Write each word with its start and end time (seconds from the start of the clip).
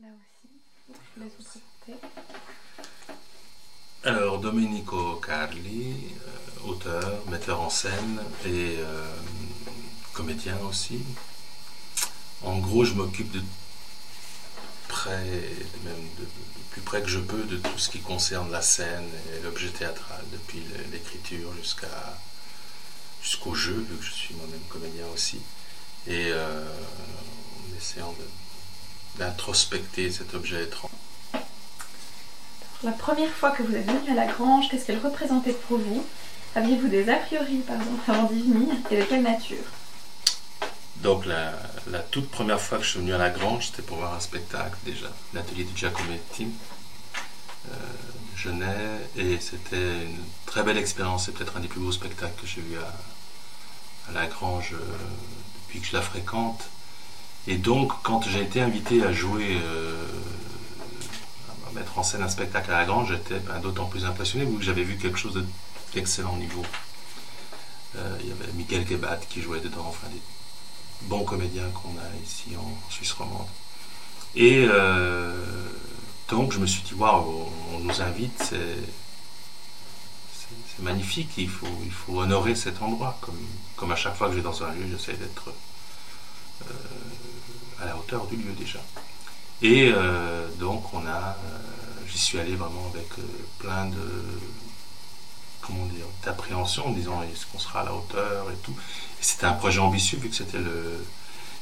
là 0.00 0.08
aussi. 0.08 0.94
Je 1.16 1.22
vous. 1.92 2.00
Alors, 4.04 4.38
Domenico 4.38 5.16
Carli, 5.16 5.94
euh, 6.26 6.68
auteur, 6.68 7.26
metteur 7.28 7.60
en 7.60 7.70
scène 7.70 8.20
et 8.46 8.76
euh, 8.78 9.14
comédien 10.12 10.56
aussi. 10.68 11.00
En 12.42 12.58
gros, 12.58 12.84
je 12.84 12.94
m'occupe 12.94 13.30
de 13.32 13.42
près, 14.86 15.24
même 15.84 16.08
de, 16.18 16.26
plus 16.70 16.80
près 16.82 17.02
que 17.02 17.08
je 17.08 17.18
peux, 17.18 17.42
de 17.44 17.56
tout 17.56 17.78
ce 17.78 17.88
qui 17.90 18.00
concerne 18.00 18.50
la 18.52 18.62
scène 18.62 19.08
et 19.36 19.42
l'objet 19.42 19.70
théâtral, 19.70 20.22
depuis 20.32 20.62
l'écriture 20.92 21.52
jusqu'à 21.56 22.18
jusqu'au 23.22 23.54
jeu, 23.54 23.74
vu 23.90 23.96
que 23.96 24.04
je 24.04 24.12
suis 24.12 24.34
moi-même 24.36 24.60
comédien 24.68 25.06
aussi. 25.12 25.40
Et 26.06 26.30
euh, 26.30 26.64
en 27.72 27.76
essayant 27.76 28.12
de- 28.12 28.24
d'introspecter 29.16 30.10
cet 30.10 30.34
objet 30.34 30.64
étrange. 30.64 30.90
La 32.82 32.92
première 32.92 33.30
fois 33.30 33.50
que 33.50 33.62
vous 33.62 33.74
êtes 33.74 33.86
venu 33.86 34.10
à 34.12 34.14
la 34.14 34.26
grange, 34.26 34.68
qu'est-ce 34.68 34.86
qu'elle 34.86 35.00
représentait 35.00 35.52
pour 35.52 35.78
vous? 35.78 36.06
Aviez-vous 36.54 36.88
des 36.88 37.08
a 37.08 37.16
priori, 37.16 37.58
par 37.58 37.76
exemple, 37.76 38.10
avant 38.10 38.24
d'y 38.24 38.42
venir? 38.42 38.74
Et 38.90 38.96
de 38.98 39.02
quelle 39.02 39.22
nature? 39.22 39.64
Donc 40.96 41.26
la, 41.26 41.52
la 41.90 42.00
toute 42.00 42.30
première 42.30 42.60
fois 42.60 42.78
que 42.78 42.84
je 42.84 42.90
suis 42.90 42.98
venu 43.00 43.14
à 43.14 43.18
la 43.18 43.30
Grange, 43.30 43.66
c'était 43.66 43.82
pour 43.82 43.98
voir 43.98 44.14
un 44.14 44.20
spectacle 44.20 44.76
déjà, 44.84 45.08
l'atelier 45.32 45.64
de 45.64 45.76
Giacometti, 45.76 46.48
euh, 47.68 47.74
de 48.32 48.36
Genet, 48.36 49.08
et 49.16 49.38
c'était 49.40 50.04
une 50.04 50.24
très 50.46 50.62
belle 50.62 50.78
expérience, 50.78 51.26
c'est 51.26 51.32
peut-être 51.32 51.56
un 51.56 51.60
des 51.60 51.68
plus 51.68 51.80
beaux 51.80 51.92
spectacles 51.92 52.40
que 52.40 52.46
j'ai 52.46 52.60
vu 52.60 52.76
à, 52.78 54.10
à 54.10 54.12
la 54.12 54.26
Grange 54.26 54.72
euh, 54.74 54.96
depuis 55.62 55.80
que 55.80 55.86
je 55.86 55.92
la 55.92 56.02
fréquente. 56.02 56.62
Et 57.48 57.56
donc 57.56 57.92
quand 58.02 58.22
j'ai 58.28 58.42
été 58.42 58.60
invité 58.60 59.02
à 59.02 59.10
jouer, 59.10 59.58
euh, 59.62 60.04
à 61.66 61.72
mettre 61.72 61.98
en 61.98 62.02
scène 62.02 62.22
un 62.22 62.28
spectacle 62.28 62.70
à 62.70 62.80
la 62.80 62.84
Grange, 62.84 63.08
j'étais 63.08 63.40
ben, 63.40 63.58
d'autant 63.60 63.86
plus 63.86 64.04
impressionné 64.04 64.44
vu 64.44 64.58
que 64.58 64.62
j'avais 64.62 64.82
vu 64.82 64.98
quelque 64.98 65.18
chose 65.18 65.32
de- 65.32 65.46
d'excellent 65.94 66.36
niveau. 66.36 66.62
Euh, 67.96 68.18
il 68.20 68.28
y 68.28 68.32
avait 68.32 68.52
Michael 68.52 68.86
Gebat 68.86 69.16
qui 69.30 69.40
jouait 69.40 69.60
dedans, 69.60 69.86
enfin 69.88 70.08
des 70.08 70.20
bons 71.08 71.24
comédiens 71.24 71.68
qu'on 71.70 71.96
a 71.98 72.22
ici 72.22 72.50
en 72.54 72.90
Suisse 72.90 73.12
romande. 73.12 73.46
Et 74.36 74.66
euh, 74.68 75.32
donc 76.28 76.52
je 76.52 76.58
me 76.58 76.66
suis 76.66 76.82
dit, 76.82 76.92
waouh, 76.92 77.50
on, 77.74 77.78
nous 77.78 78.02
invite, 78.02 78.42
c'est, 78.42 78.76
magnifique, 80.80 81.30
il 81.38 81.48
faut, 81.48 81.66
honorer 82.14 82.54
cet 82.54 82.82
endroit. 82.82 83.16
Comme, 83.22 83.40
comme 83.76 83.90
à 83.90 83.96
chaque 83.96 84.16
fois 84.16 84.28
que 84.28 84.34
je 84.34 84.38
vais 84.38 84.44
dans 84.44 84.62
un 84.62 84.72
lieu, 84.74 84.86
j'essaie 84.90 85.14
d'être 85.14 85.50
à 87.80 87.86
la 87.86 87.96
hauteur 87.96 88.26
du 88.26 88.36
lieu 88.36 88.52
déjà. 88.52 88.80
Et 89.62 89.90
euh, 89.92 90.46
donc 90.58 90.92
on 90.94 91.04
a, 91.06 91.30
euh, 91.30 91.58
j'y 92.08 92.18
suis 92.18 92.38
allé 92.38 92.54
vraiment 92.54 92.90
avec 92.94 93.08
euh, 93.18 93.22
plein 93.58 93.86
de, 93.86 93.96
comment 95.60 95.84
dire, 95.86 96.06
d'appréhension 96.24 96.86
en 96.86 96.90
disant 96.92 97.22
est-ce 97.22 97.46
qu'on 97.46 97.58
sera 97.58 97.80
à 97.80 97.84
la 97.84 97.92
hauteur 97.94 98.50
et 98.50 98.56
tout. 98.62 98.74
C'était 99.20 99.46
un 99.46 99.54
projet 99.54 99.80
ambitieux 99.80 100.18
vu 100.18 100.28
que 100.28 100.36
c'était 100.36 100.58
le 100.58 101.04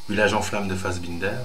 village 0.09 0.35
en 0.35 0.43
flammes 0.43 0.69
de 0.69 0.77
Fassbinder 0.77 1.39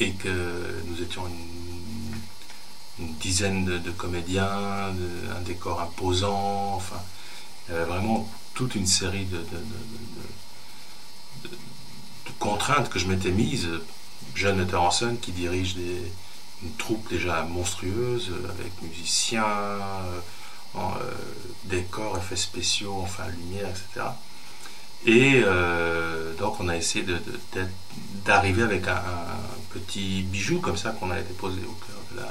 et 0.00 0.12
que 0.12 0.82
nous 0.86 1.02
étions 1.02 1.26
une, 1.26 3.14
dizaine 3.20 3.64
de, 3.64 3.90
comédiens, 3.90 4.48
un 4.48 5.40
décor 5.44 5.80
imposant, 5.80 6.74
enfin, 6.76 7.00
il 7.68 7.74
y 7.74 7.76
avait 7.76 7.86
vraiment 7.86 8.28
toute 8.54 8.76
une 8.76 8.86
série 8.86 9.24
de- 9.24 9.44
de 12.34 12.38
contraintes 12.38 12.88
que 12.90 12.98
je 12.98 13.06
m'étais 13.06 13.30
mise, 13.30 13.68
jeune 14.34 14.56
metteur 14.58 14.82
en 14.82 14.90
scène 14.90 15.18
qui 15.18 15.32
dirige 15.32 15.74
des- 15.76 16.12
une 16.62 16.72
troupe 16.76 17.08
déjà 17.10 17.42
monstrueuse 17.42 18.32
avec 18.48 18.72
musiciens, 18.82 19.44
euh, 19.44 20.18
en, 20.74 20.92
euh, 20.92 21.12
décors, 21.64 22.16
effets 22.18 22.36
spéciaux, 22.36 23.00
enfin 23.02 23.24
lumière, 23.28 23.68
etc. 23.68 24.06
Et 25.06 25.42
euh, 25.44 26.34
donc 26.36 26.58
on 26.60 26.68
a 26.68 26.76
essayé 26.76 27.04
de- 27.04 27.18
de- 27.54 27.68
d'arriver 28.24 28.62
avec 28.62 28.88
un, 28.88 29.02
petit 29.72 30.22
bijou 30.22 30.60
comme 30.60 30.76
ça 30.76 30.90
qu'on 30.92 31.10
avait 31.10 31.24
déposé 31.24 31.60
au 31.66 31.72
cœur 31.84 31.96
de 32.12 32.16
la, 32.20 32.28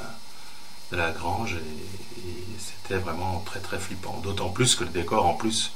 de 0.91 0.95
la 0.97 1.11
grange 1.11 1.55
et, 1.55 2.19
c'était 2.57 2.97
vraiment 2.99 3.44
très 3.45 3.59
très 3.59 3.78
flippant. 3.79 4.19
D'autant 4.23 4.49
plus 4.49 4.75
que 4.75 4.85
le 4.85 4.89
décor 4.89 5.25
en 5.25 5.33
plus 5.33 5.72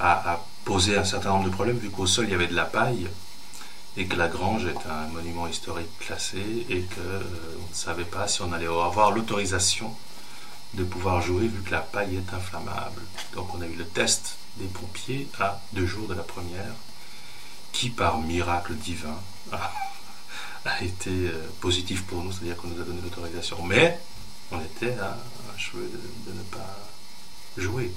a 0.00 0.40
posé 0.64 0.98
un 0.98 1.04
certain 1.04 1.30
nombre 1.30 1.44
de 1.44 1.50
problèmes 1.50 1.78
vu 1.78 1.90
qu'au 1.90 2.06
sol 2.06 2.24
il 2.26 2.32
y 2.32 2.34
avait 2.34 2.48
de 2.48 2.54
la 2.54 2.64
paille 2.64 3.06
et 3.96 4.06
que 4.06 4.16
la 4.16 4.28
grange 4.28 4.66
est 4.66 4.86
un 4.90 5.08
monument 5.08 5.46
historique 5.46 5.98
classé 5.98 6.66
et 6.68 6.82
que 6.82 7.00
euh, 7.00 7.20
ne 7.70 7.74
savait 7.74 8.04
pas 8.04 8.28
si 8.28 8.42
on 8.42 8.52
allait 8.52 8.66
avoir 8.66 9.10
l'autorisation 9.10 9.94
de 10.74 10.84
pouvoir 10.84 11.22
jouer 11.22 11.48
vu 11.48 11.62
que 11.62 11.70
la 11.70 11.80
paille 11.80 12.16
est 12.16 12.34
inflammable. 12.34 13.00
Donc 13.34 13.54
on 13.54 13.62
a 13.62 13.66
eu 13.66 13.74
le 13.74 13.86
test 13.86 14.36
des 14.58 14.66
pompiers 14.66 15.28
à 15.40 15.60
deux 15.72 15.86
jours 15.86 16.08
de 16.08 16.14
la 16.14 16.22
première 16.22 16.74
qui 17.72 17.90
par 17.90 18.18
miracle 18.18 18.74
divin 18.74 19.18
a, 19.52 20.82
été 20.82 21.10
euh, 21.10 21.48
positif 21.60 22.04
pour 22.04 22.22
nous, 22.22 22.32
c'est-à-dire 22.32 22.56
qu'on 22.56 22.68
nous 22.68 22.80
a 22.80 22.84
donné 22.84 23.00
l'autorisation. 23.02 23.62
Mais 23.62 23.98
on 24.50 24.60
était 24.60 24.96
à 24.98 25.10
un 25.10 25.78
de, 25.78 26.32
ne 26.32 26.42
pas 26.42 26.76
jouer. 27.56 27.92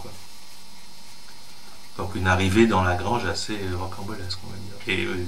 Donc 1.97 2.15
une 2.15 2.27
arrivée 2.27 2.67
dans 2.67 2.83
la 2.83 2.95
grange 2.95 3.25
assez 3.25 3.57
rocambolesque, 3.77 4.39
on 4.45 4.49
va 4.49 4.57
dire. 4.57 5.05
Euh, 5.07 5.25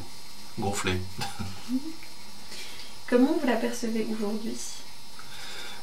gonflée. 0.60 1.00
Comment 3.10 3.38
vous 3.40 3.46
l'apercevez 3.48 4.08
aujourd'hui? 4.12 4.58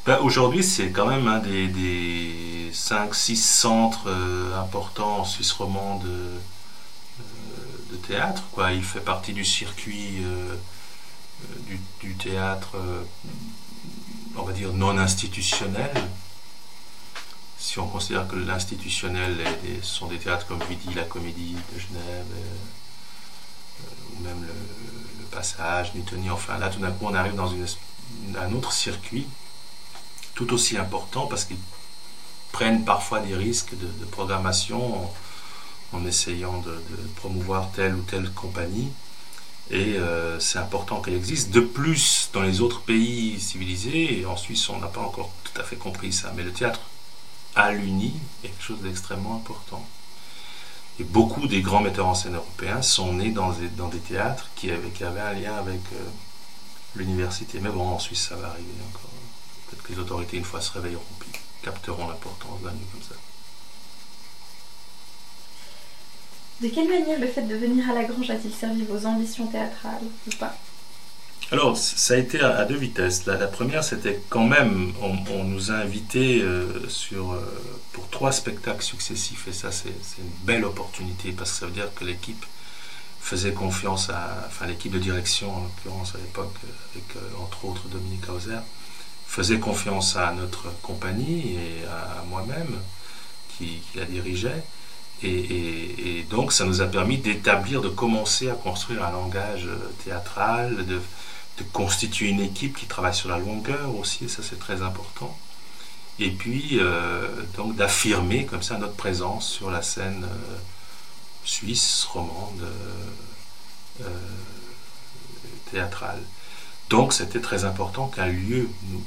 Ben, 0.06 0.19
Aujourd'hui, 0.21 0.65
c'est 0.65 0.91
quand 0.91 1.06
même 1.06 1.29
un 1.29 1.39
des, 1.41 1.69
des 1.69 2.71
5-6 2.73 3.37
centres 3.37 4.09
euh, 4.09 4.59
importants 4.59 5.19
en 5.21 5.25
Suisse 5.25 5.53
romande 5.53 6.03
de, 6.05 6.09
euh, 6.09 7.93
de 7.93 7.97
théâtre. 7.97 8.45
Quoi. 8.53 8.73
Il 8.73 8.83
fait 8.83 9.01
partie 9.01 9.34
du 9.34 9.45
circuit 9.45 10.23
euh, 10.23 10.55
euh, 10.55 11.59
du, 11.69 11.81
du 12.01 12.15
théâtre, 12.15 12.77
euh, 12.77 13.03
on 14.37 14.43
va 14.43 14.53
dire, 14.53 14.73
non 14.73 14.97
institutionnel. 14.97 15.93
Si 17.59 17.78
on 17.78 17.87
considère 17.89 18.27
que 18.28 18.37
l'institutionnel, 18.37 19.37
sont 19.83 20.07
des 20.07 20.19
théâtres 20.19 20.47
comme 20.47 20.62
Vidi, 20.71 20.95
la 20.95 21.05
Comédie 21.05 21.57
de 21.75 21.78
Genève, 21.78 22.25
euh, 22.33 22.37
euh, 22.37 22.78
ou 24.12 24.22
même 24.22 24.43
le, 24.43 24.55
Passage, 25.31 25.94
Newtoni, 25.94 26.31
enfin 26.31 26.59
là 26.59 26.69
tout 26.69 26.81
d'un 26.81 26.91
coup 26.91 27.05
on 27.05 27.15
arrive 27.15 27.34
dans 27.34 27.53
un 27.53 28.53
autre 28.55 28.72
circuit 28.72 29.27
tout 30.34 30.53
aussi 30.55 30.77
important 30.78 31.27
parce 31.27 31.44
qu'ils 31.44 31.59
prennent 32.50 32.84
parfois 32.84 33.21
des 33.21 33.34
risques 33.34 33.75
de, 33.78 34.05
programmation 34.06 35.11
en, 35.93 36.05
essayant 36.06 36.59
de, 36.59 36.71
de 36.71 37.09
promouvoir 37.16 37.71
telle 37.72 37.94
ou 37.94 38.03
telle 38.03 38.31
compagnie. 38.31 38.89
Et 39.71 39.99
euh, 39.99 40.41
c'est 40.41 40.59
important 40.59 41.00
qu'elle 41.00 41.15
existe. 41.15 41.50
De 41.50 41.60
plus, 41.60 42.31
dans 42.33 42.43
les 42.43 42.60
autres 42.60 42.81
pays 42.81 43.39
civilisés, 43.39 44.21
et 44.21 44.27
en 44.27 44.37
Suisse, 44.37 44.69
on 44.71 44.78
n'a 44.78 44.87
pas 44.87 45.00
encore 45.00 45.31
tout 45.45 45.60
à 45.60 45.65
fait 45.65 45.77
compris 45.77 46.12
ça, 46.12 46.33
mais 46.37 46.43
le 46.43 46.53
théâtre 46.53 46.81
à 47.55 47.72
l'uni 47.72 48.15
est 48.43 48.49
quelque 48.49 48.62
chose 48.62 48.81
d'extrêmement 48.81 49.37
important. 49.37 49.87
Et 51.00 51.04
beaucoup 51.04 51.47
des 51.47 51.62
grands 51.62 51.81
metteurs 51.81 52.06
en 52.06 52.14
scène 52.14 52.34
européens 52.34 52.82
sont 52.82 53.12
nés 53.12 53.31
dans 53.31 53.53
des, 53.53 53.98
théâtres 53.98 54.48
qui 54.56 54.70
avaient, 54.70 54.91
qui 54.91 55.04
avaient 55.04 55.20
un 55.20 55.32
lien 55.32 55.54
avec 55.54 55.81
euh, 55.92 56.04
l'université. 56.97 57.60
Mais 57.60 57.70
bon, 57.70 57.86
en 57.86 57.98
Suisse, 57.98 58.28
ça 58.28 58.36
va 58.36 58.48
arriver 58.48 58.66
encore. 58.91 59.10
Peut-être 59.69 59.82
que 59.84 59.92
les 59.92 59.98
autorités, 59.98 60.36
une 60.36 60.44
fois 60.44 60.60
se 60.60 60.72
réveilleront, 60.72 61.03
puis 61.20 61.31
capteront 61.62 62.09
l'importance 62.09 62.60
d'un 62.62 62.70
lieu 62.70 62.86
comme 62.92 63.03
ça. 63.03 63.14
De 66.60 66.69
quelle 66.69 66.88
manière 66.88 67.20
le 67.20 67.28
fait 67.28 67.42
de 67.42 67.54
venir 67.54 67.88
à 67.88 67.94
la 67.94 68.03
grange 68.03 68.30
a-t-il 68.30 68.53
servi 68.53 68.83
vos 68.83 69.06
ambitions 69.06 69.47
théâtrales 69.47 70.03
ou 70.27 70.30
pas? 70.36 70.56
Alors, 71.50 71.78
ça 71.78 72.12
a 72.15 72.16
été 72.18 72.41
à 72.41 72.65
deux 72.66 72.77
vitesses. 72.77 73.24
La, 73.24 73.47
première, 73.47 73.83
c'était 73.83 74.21
quand 74.28 74.45
même, 74.45 74.92
on, 75.00 75.45
nous 75.45 75.71
a 75.71 75.77
invités 75.77 76.42
euh, 76.42 76.86
sur, 76.89 77.33
euh, 77.33 77.41
pour 77.92 78.06
trois 78.10 78.33
spectacles 78.33 78.83
successifs, 78.83 79.48
et 79.48 79.53
ça, 79.54 79.72
c'est 79.72 79.89
une 80.18 80.30
belle 80.45 80.65
opportunité, 80.66 81.33
parce 81.33 81.53
que 81.53 81.56
ça 81.60 81.66
veut 81.66 81.72
dire 81.72 81.89
que 81.95 82.04
l'équipe 82.04 82.45
faisait 83.21 83.53
confiance 83.53 84.10
à, 84.10 84.45
enfin 84.47 84.66
l'équipe 84.66 84.92
de 84.92 84.98
direction, 84.98 85.54
en 85.54 85.62
l'occurrence 85.62 86.15
à 86.15 86.18
l'époque, 86.18 86.54
euh, 86.65 86.68
avec 86.95 87.41
entre 87.42 87.65
autres 87.65 87.89
Dominique 87.89 88.28
Hauser, 88.28 88.59
faisait 89.27 89.59
confiance 89.59 90.16
à 90.16 90.33
notre 90.33 90.66
compagnie 90.83 91.54
et 91.54 91.84
à, 91.86 92.24
moi-même, 92.28 92.78
qui, 93.56 93.80
la 93.94 94.04
dirigeait. 94.04 94.62
Et, 95.22 95.30
et- 96.18 96.22
donc, 96.30 96.53
ça 96.53 96.65
nous 96.66 96.83
a 96.83 96.86
permis 96.86 97.16
d'établir, 97.18 97.80
de 97.80 97.89
commencer 97.89 98.51
à 98.51 98.54
construire 98.54 99.03
un 99.04 99.10
langage 99.12 99.66
théâtral, 100.04 100.84
de, 100.86 101.01
de 101.59 101.65
constituer 101.72 102.28
une 102.28 102.41
équipe 102.41 102.77
qui 102.77 102.87
travaille 102.87 103.15
sur 103.15 103.28
la 103.28 103.39
longueur 103.39 103.95
aussi, 103.97 104.28
ça 104.28 104.43
c'est 104.43 104.59
très 104.59 104.83
important. 104.83 105.37
Et 106.21 106.31
puis, 106.31 106.78
euh, 106.81 107.28
donc, 107.57 107.77
d'affirmer 107.77 108.45
comme 108.45 108.63
ça 108.63 108.77
notre 108.77 108.95
présence 108.95 109.49
sur 109.49 109.71
la 109.71 109.83
scène 109.83 110.25
euh, 110.25 110.57
suisse, 111.45 112.05
romande, 112.05 112.66
euh, 114.01 114.05
théâtrale. 115.71 116.21
Donc 116.91 117.13
c'était 117.13 117.41
très 117.41 117.65
important 117.65 118.09
qu'un 118.09 118.27
lieu 118.27 118.69
nous, 118.89 119.04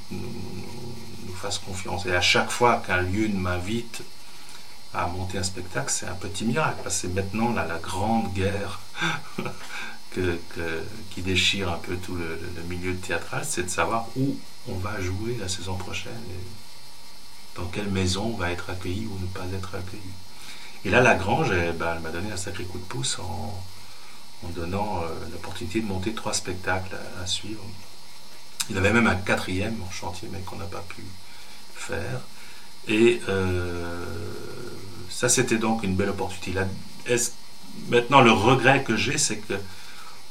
fasse 1.35 1.57
confiance. 1.57 2.05
Et 2.05 2.15
à 2.15 2.21
chaque 2.21 2.51
fois 2.51 2.83
qu'un 2.85 3.01
lieu 3.01 3.27
m'invite 3.29 4.03
à 4.93 5.07
monter 5.07 5.39
un 5.39 5.43
spectacle, 5.43 5.91
c'est 5.91 6.05
un 6.05 6.13
petit 6.13 6.45
miracle, 6.45 6.77
parce 6.83 6.95
que 6.97 7.01
c'est 7.07 7.13
maintenant 7.15 7.51
la 7.51 7.65
grande 7.81 8.31
guerre 8.33 8.79
qui 11.11 11.21
déchire 11.21 11.71
un 11.71 11.77
peu 11.77 11.95
tout 11.95 12.15
le, 12.15 12.37
milieu 12.67 12.95
théâtral, 12.95 13.45
c'est 13.45 13.63
de 13.63 13.69
savoir 13.69 14.07
où 14.15 14.37
on 14.67 14.75
va 14.75 14.99
jouer 14.99 15.37
la 15.39 15.47
saison 15.47 15.75
prochaine, 15.75 16.11
et 16.29 17.57
dans 17.57 17.65
quelle 17.65 17.89
maison 17.89 18.33
on 18.33 18.37
va 18.37 18.51
être 18.51 18.69
accueilli 18.69 19.07
ou 19.07 19.17
ne 19.19 19.27
pas 19.27 19.45
être 19.55 19.75
accueilli. 19.75 20.01
Et 20.83 20.89
là, 20.89 21.01
la 21.01 21.15
Grange, 21.15 21.51
eh 21.51 21.71
ben, 21.73 21.93
elle 21.95 22.01
m'a 22.01 22.09
donné 22.09 22.31
un 22.31 22.37
sacré 22.37 22.63
coup 22.63 22.79
de 22.79 22.83
pouce 22.83 23.19
en, 23.19 23.61
donnant 24.55 25.03
euh, 25.03 25.07
l'opportunité 25.31 25.81
de 25.81 25.85
monter 25.85 26.13
trois 26.13 26.33
spectacles 26.33 26.97
à, 27.21 27.27
suivre. 27.27 27.63
Il 28.69 28.77
avait 28.77 28.91
même 28.91 29.07
un 29.07 29.15
quatrième 29.15 29.79
en 29.87 29.91
chantier, 29.91 30.27
mais 30.31 30.39
qu'on 30.39 30.55
n'a 30.55 30.65
pas 30.65 30.83
pu 30.89 31.03
faire. 31.75 32.21
Et 32.87 33.21
euh, 33.29 34.03
ça, 35.09 35.29
c'était 35.29 35.57
donc 35.57 35.83
une 35.83 35.95
belle 35.95 36.09
opportunité. 36.09 36.59
maintenant, 37.89 38.21
le 38.21 38.31
regret 38.31 38.83
que 38.83 38.95
j'ai, 38.95 39.19
c'est 39.19 39.37
que 39.37 39.53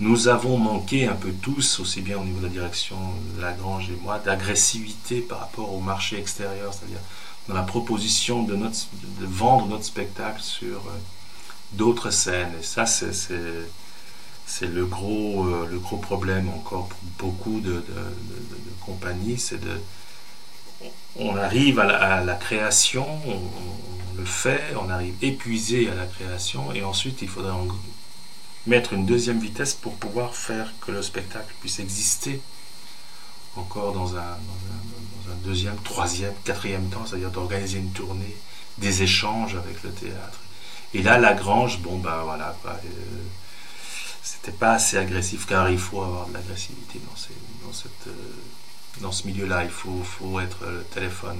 nous 0.00 0.28
avons 0.28 0.56
manqué 0.56 1.06
un 1.06 1.14
peu 1.14 1.30
tous, 1.30 1.78
aussi 1.78 2.00
bien 2.00 2.18
au 2.18 2.24
niveau 2.24 2.38
de 2.38 2.44
la 2.44 2.50
direction 2.50 2.96
Lagrange 3.38 3.90
et 3.90 3.98
moi, 4.02 4.18
d'agressivité 4.18 5.20
par 5.20 5.40
rapport 5.40 5.72
au 5.74 5.80
marché 5.80 6.18
extérieur, 6.18 6.72
c'est-à-dire 6.72 7.00
dans 7.48 7.54
la 7.54 7.62
proposition 7.62 8.42
de, 8.42 8.58
vendre 9.20 9.66
notre 9.66 9.84
spectacle 9.84 10.40
sur 10.40 10.78
euh, 10.78 10.98
d'autres 11.72 12.10
scènes. 12.10 12.52
Et 12.58 12.62
ça, 12.62 12.86
c'est, 12.86 13.12
c'est, 13.12 14.66
le, 14.66 14.86
gros, 14.86 15.46
euh, 15.46 15.66
le 15.70 15.78
gros 15.78 15.98
problème 15.98 16.48
encore 16.48 16.88
pour 17.18 17.32
beaucoup 17.32 17.60
de, 17.60 17.84
compagnies, 18.80 19.38
c'est 19.38 19.60
de... 19.60 19.80
On 21.16 21.36
arrive 21.36 21.78
à 21.78 22.24
la, 22.24 22.34
création, 22.34 23.06
on, 23.26 24.18
le 24.18 24.24
fait, 24.24 24.62
on 24.80 24.88
arrive 24.88 25.14
épuisé 25.20 25.90
à 25.90 25.94
la 25.94 26.06
création, 26.06 26.72
et 26.72 26.82
ensuite 26.82 27.20
il 27.20 27.28
faudrait 27.28 27.52
en 27.52 27.66
mettre 28.66 28.92
une 28.92 29.06
deuxième 29.06 29.40
vitesse 29.40 29.74
pour 29.74 29.94
pouvoir 29.96 30.34
faire 30.34 30.72
que 30.80 30.92
le 30.92 31.02
spectacle 31.02 31.52
puisse 31.60 31.78
exister 31.78 32.40
encore 33.56 33.92
dans 33.92 34.16
un, 34.16 34.38
deuxième, 35.44 35.76
troisième, 35.78 36.34
quatrième 36.44 36.88
temps, 36.88 37.04
c'est-à-dire 37.06 37.30
d'organiser 37.30 37.78
une 37.78 37.92
tournée, 37.92 38.36
des 38.78 39.02
échanges 39.02 39.56
avec 39.56 39.82
le 39.82 39.90
théâtre. 39.90 40.38
Et 40.92 41.02
là, 41.02 41.18
la 41.18 41.34
Grange, 41.34 41.80
bon 41.80 41.98
ben 41.98 42.22
voilà, 42.22 42.56
euh, 42.66 42.78
c'était 44.22 44.52
pas 44.52 44.72
assez 44.72 44.96
agressif 44.96 45.46
car 45.46 45.70
il 45.70 45.78
faut 45.78 46.02
avoir 46.02 46.26
de 46.26 46.34
l'agressivité 46.34 47.00
dans, 47.00 47.72
euh, 49.06 49.12
ce 49.12 49.26
milieu-là. 49.26 49.64
Il 49.64 49.70
faut, 49.70 50.40
être 50.40 50.66
le 50.66 50.84
téléphone 50.84 51.38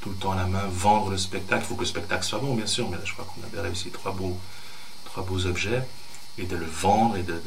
tout 0.00 0.10
le 0.10 0.16
temps 0.16 0.32
à 0.32 0.36
la 0.36 0.46
main, 0.46 0.66
vendre 0.70 1.10
le 1.10 1.18
spectacle. 1.18 1.64
Il 1.64 1.68
faut 1.68 1.74
que 1.74 1.80
le 1.80 1.86
spectacle 1.86 2.24
soit 2.24 2.38
bon, 2.38 2.54
bien 2.54 2.66
sûr, 2.66 2.88
mais 2.88 2.96
là, 2.96 3.02
je 3.04 3.12
crois 3.12 3.26
qu'on 3.26 3.42
avait 3.46 3.60
réussi 3.60 3.90
trois 3.90 4.12
beaux, 4.12 4.38
trois 5.04 5.24
beaux 5.24 5.46
objets 5.46 5.86
et 6.38 6.44
de 6.44 6.56
le 6.56 6.66
vendre 6.66 7.16
et 7.16 7.22
de, 7.22 7.40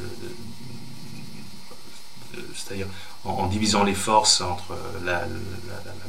c'est-à-dire 2.55 2.87
en, 3.23 3.47
divisant 3.47 3.83
les 3.83 3.93
forces 3.93 4.41
entre 4.41 4.77
la, 5.03 5.25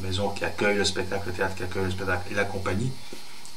maison 0.03 0.29
qui 0.31 0.45
accueille 0.45 0.77
le 0.77 0.85
spectacle, 0.85 1.29
le 1.29 1.33
théâtre 1.33 1.55
qui 1.55 1.63
accueille 1.63 1.85
le 1.85 1.91
spectacle 1.91 2.31
et 2.31 2.35
la 2.35 2.45
compagnie, 2.45 2.93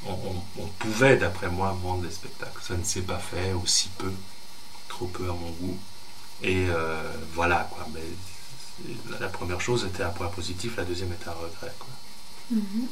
on, 0.06 0.68
pouvait, 0.80 1.18
d'après 1.18 1.50
moi, 1.50 1.78
vendre 1.84 2.04
des 2.04 2.12
spectacles. 2.12 2.62
Ça 2.62 2.76
ne 2.76 2.84
s'est 2.84 3.02
pas 3.02 3.18
fait, 3.18 3.52
aussi 3.52 3.90
peu, 3.98 4.12
trop 4.88 5.08
peu 5.08 5.26
à 5.26 5.34
mon 5.34 5.50
goût. 5.60 5.78
Et 6.44 6.68
euh, 6.70 7.02
voilà, 7.34 7.68
quoi. 7.72 7.86
Mais 7.94 9.20
la, 9.20 9.28
première 9.28 9.60
chose 9.60 9.86
était 9.86 10.04
un 10.04 10.10
point 10.10 10.28
positif, 10.28 10.78
la 10.78 10.84
deuxième 10.84 11.12
était 11.12 11.28
un 11.28 11.34
regret. 11.34 11.74
Quoi. 11.80 11.90
Mm-hmm. 12.56 12.88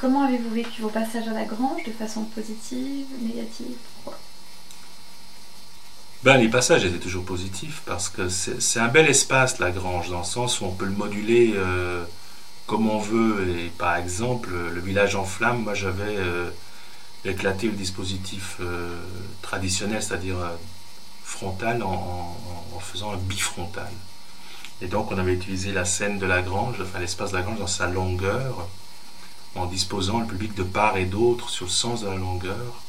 Comment 0.00 0.22
avez-vous 0.22 0.50
vécu 0.50 0.80
vos 0.80 0.88
passages 0.88 1.28
à 1.28 1.34
la 1.34 1.44
grange 1.44 1.84
De 1.84 1.92
façon 1.92 2.24
positive, 2.24 3.06
négative 3.20 3.76
Pourquoi? 3.94 4.18
Ben, 6.22 6.38
les 6.38 6.48
passages 6.48 6.86
étaient 6.86 6.98
toujours 6.98 7.24
positifs 7.24 7.82
parce 7.84 8.08
que 8.08 8.30
c'est 8.30 8.80
un 8.80 8.88
bel 8.88 9.06
espace, 9.08 9.58
la 9.58 9.70
grange, 9.70 10.08
dans 10.08 10.20
le 10.20 10.24
sens 10.24 10.60
où 10.60 10.64
on 10.64 10.70
peut 10.70 10.86
le 10.86 10.92
moduler 10.92 11.52
euh, 11.54 12.02
comme 12.66 12.88
on 12.88 12.98
veut. 12.98 13.46
Et 13.58 13.68
par 13.68 13.96
exemple, 13.96 14.50
le 14.50 14.80
village 14.80 15.16
en 15.16 15.24
flammes, 15.24 15.64
moi 15.64 15.74
j'avais 15.74 16.16
euh, 16.16 16.48
éclaté 17.26 17.66
le 17.66 17.74
dispositif 17.74 18.56
euh, 18.60 18.96
traditionnel, 19.42 20.02
c'est-à-dire 20.02 20.36
frontal, 21.24 21.82
en, 21.82 22.36
en, 22.74 22.80
faisant 22.80 23.12
un 23.12 23.16
bifrontal. 23.18 23.92
Et 24.80 24.86
donc 24.86 25.12
on 25.12 25.18
avait 25.18 25.34
utilisé 25.34 25.72
la 25.72 25.84
scène 25.84 26.18
de 26.18 26.26
la 26.26 26.40
grange, 26.40 26.76
enfin 26.80 27.00
l'espace 27.00 27.32
de 27.32 27.36
la 27.36 27.42
grange 27.42 27.58
dans 27.58 27.66
sa 27.66 27.86
longueur 27.86 28.66
en 29.54 29.66
disposant 29.66 30.20
le 30.20 30.26
public 30.26 30.54
de 30.54 30.62
part 30.62 30.96
et 30.96 31.06
d'autre 31.06 31.50
sur 31.50 31.66
le 31.66 31.70
sens 31.70 32.02
de 32.02 32.08
la 32.08 32.16
longueur 32.16 32.82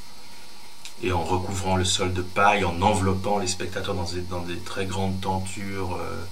et 1.03 1.11
en 1.11 1.23
recouvrant 1.23 1.75
le 1.75 1.85
sol 1.85 2.13
de 2.13 2.21
paille, 2.21 2.63
en 2.63 2.81
enveloppant 2.81 3.39
les 3.39 3.47
spectateurs 3.47 3.95
dans 3.95 4.41
des, 4.41 4.57
très 4.57 4.85
grandes 4.85 5.19
tentures 5.19 5.95
euh, 5.95 6.23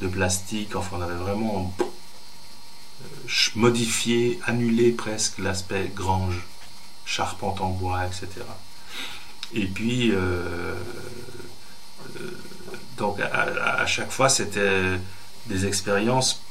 de 0.00 0.08
plastique. 0.08 0.76
Enfin, 0.76 0.96
on 0.98 1.02
avait 1.02 1.14
vraiment 1.14 1.74
euh, 1.80 3.04
modifié, 3.54 4.40
annulé 4.46 4.92
presque 4.92 5.38
l'aspect 5.38 5.90
grange, 5.94 6.42
charpente 7.04 7.60
en 7.60 7.68
bois, 7.68 8.06
etc. 8.06 8.28
Et 9.52 9.66
puis, 9.66 10.10
euh, 10.12 10.74
donc 12.96 13.20
à, 13.20 13.86
chaque 13.86 14.10
fois, 14.10 14.28
c'était 14.28 14.98
des 15.46 15.66
expériences 15.66 16.42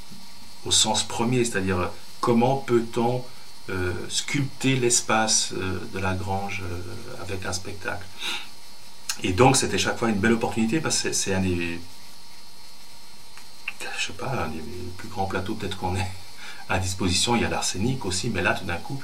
au 0.65 0.71
sens 0.71 1.03
premier, 1.03 1.43
c'est-à-dire 1.43 1.89
comment 2.21 2.57
peut-on 2.57 3.23
euh, 3.69 3.91
sculpter 4.07 4.77
l'espace 4.77 5.51
euh, 5.51 5.81
de 5.93 5.99
la 5.99 6.13
grange 6.13 6.61
euh, 6.63 7.21
avec 7.21 7.45
un 7.45 7.51
spectacle. 7.51 8.05
Et 9.23 9.33
donc 9.33 9.57
c'était 9.57 9.77
chaque 9.77 9.97
fois 9.97 10.07
une 10.07 10.19
belle 10.19 10.31
opportunité 10.31 10.79
parce 10.79 11.01
que 11.01 11.11
c'est 11.11 11.33
un 11.33 11.41
des, 11.41 11.81
je 13.97 14.05
sais 14.05 14.13
pas, 14.13 14.27
un 14.45 14.47
des 14.47 14.63
plus 14.95 15.09
grands 15.09 15.25
plateaux 15.25 15.55
peut-être 15.55 15.77
qu'on 15.77 15.97
ait 15.97 16.11
à 16.69 16.79
disposition. 16.79 17.35
Il 17.35 17.41
y 17.41 17.45
a 17.45 17.49
l'arsenic 17.49 18.05
aussi, 18.05 18.29
mais 18.29 18.41
là 18.41 18.53
tout 18.53 18.63
d'un 18.63 18.77
coup, 18.77 19.01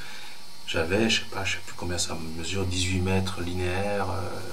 j'avais, 0.66 1.10
je 1.10 1.22
sais 1.24 1.30
pas, 1.30 1.44
je 1.44 1.54
sais 1.54 1.62
plus 1.66 1.76
combien 1.76 1.98
ça 1.98 2.18
mesure, 2.38 2.66
18 2.66 3.02
mètres 3.02 3.42
linéaires 3.42 4.08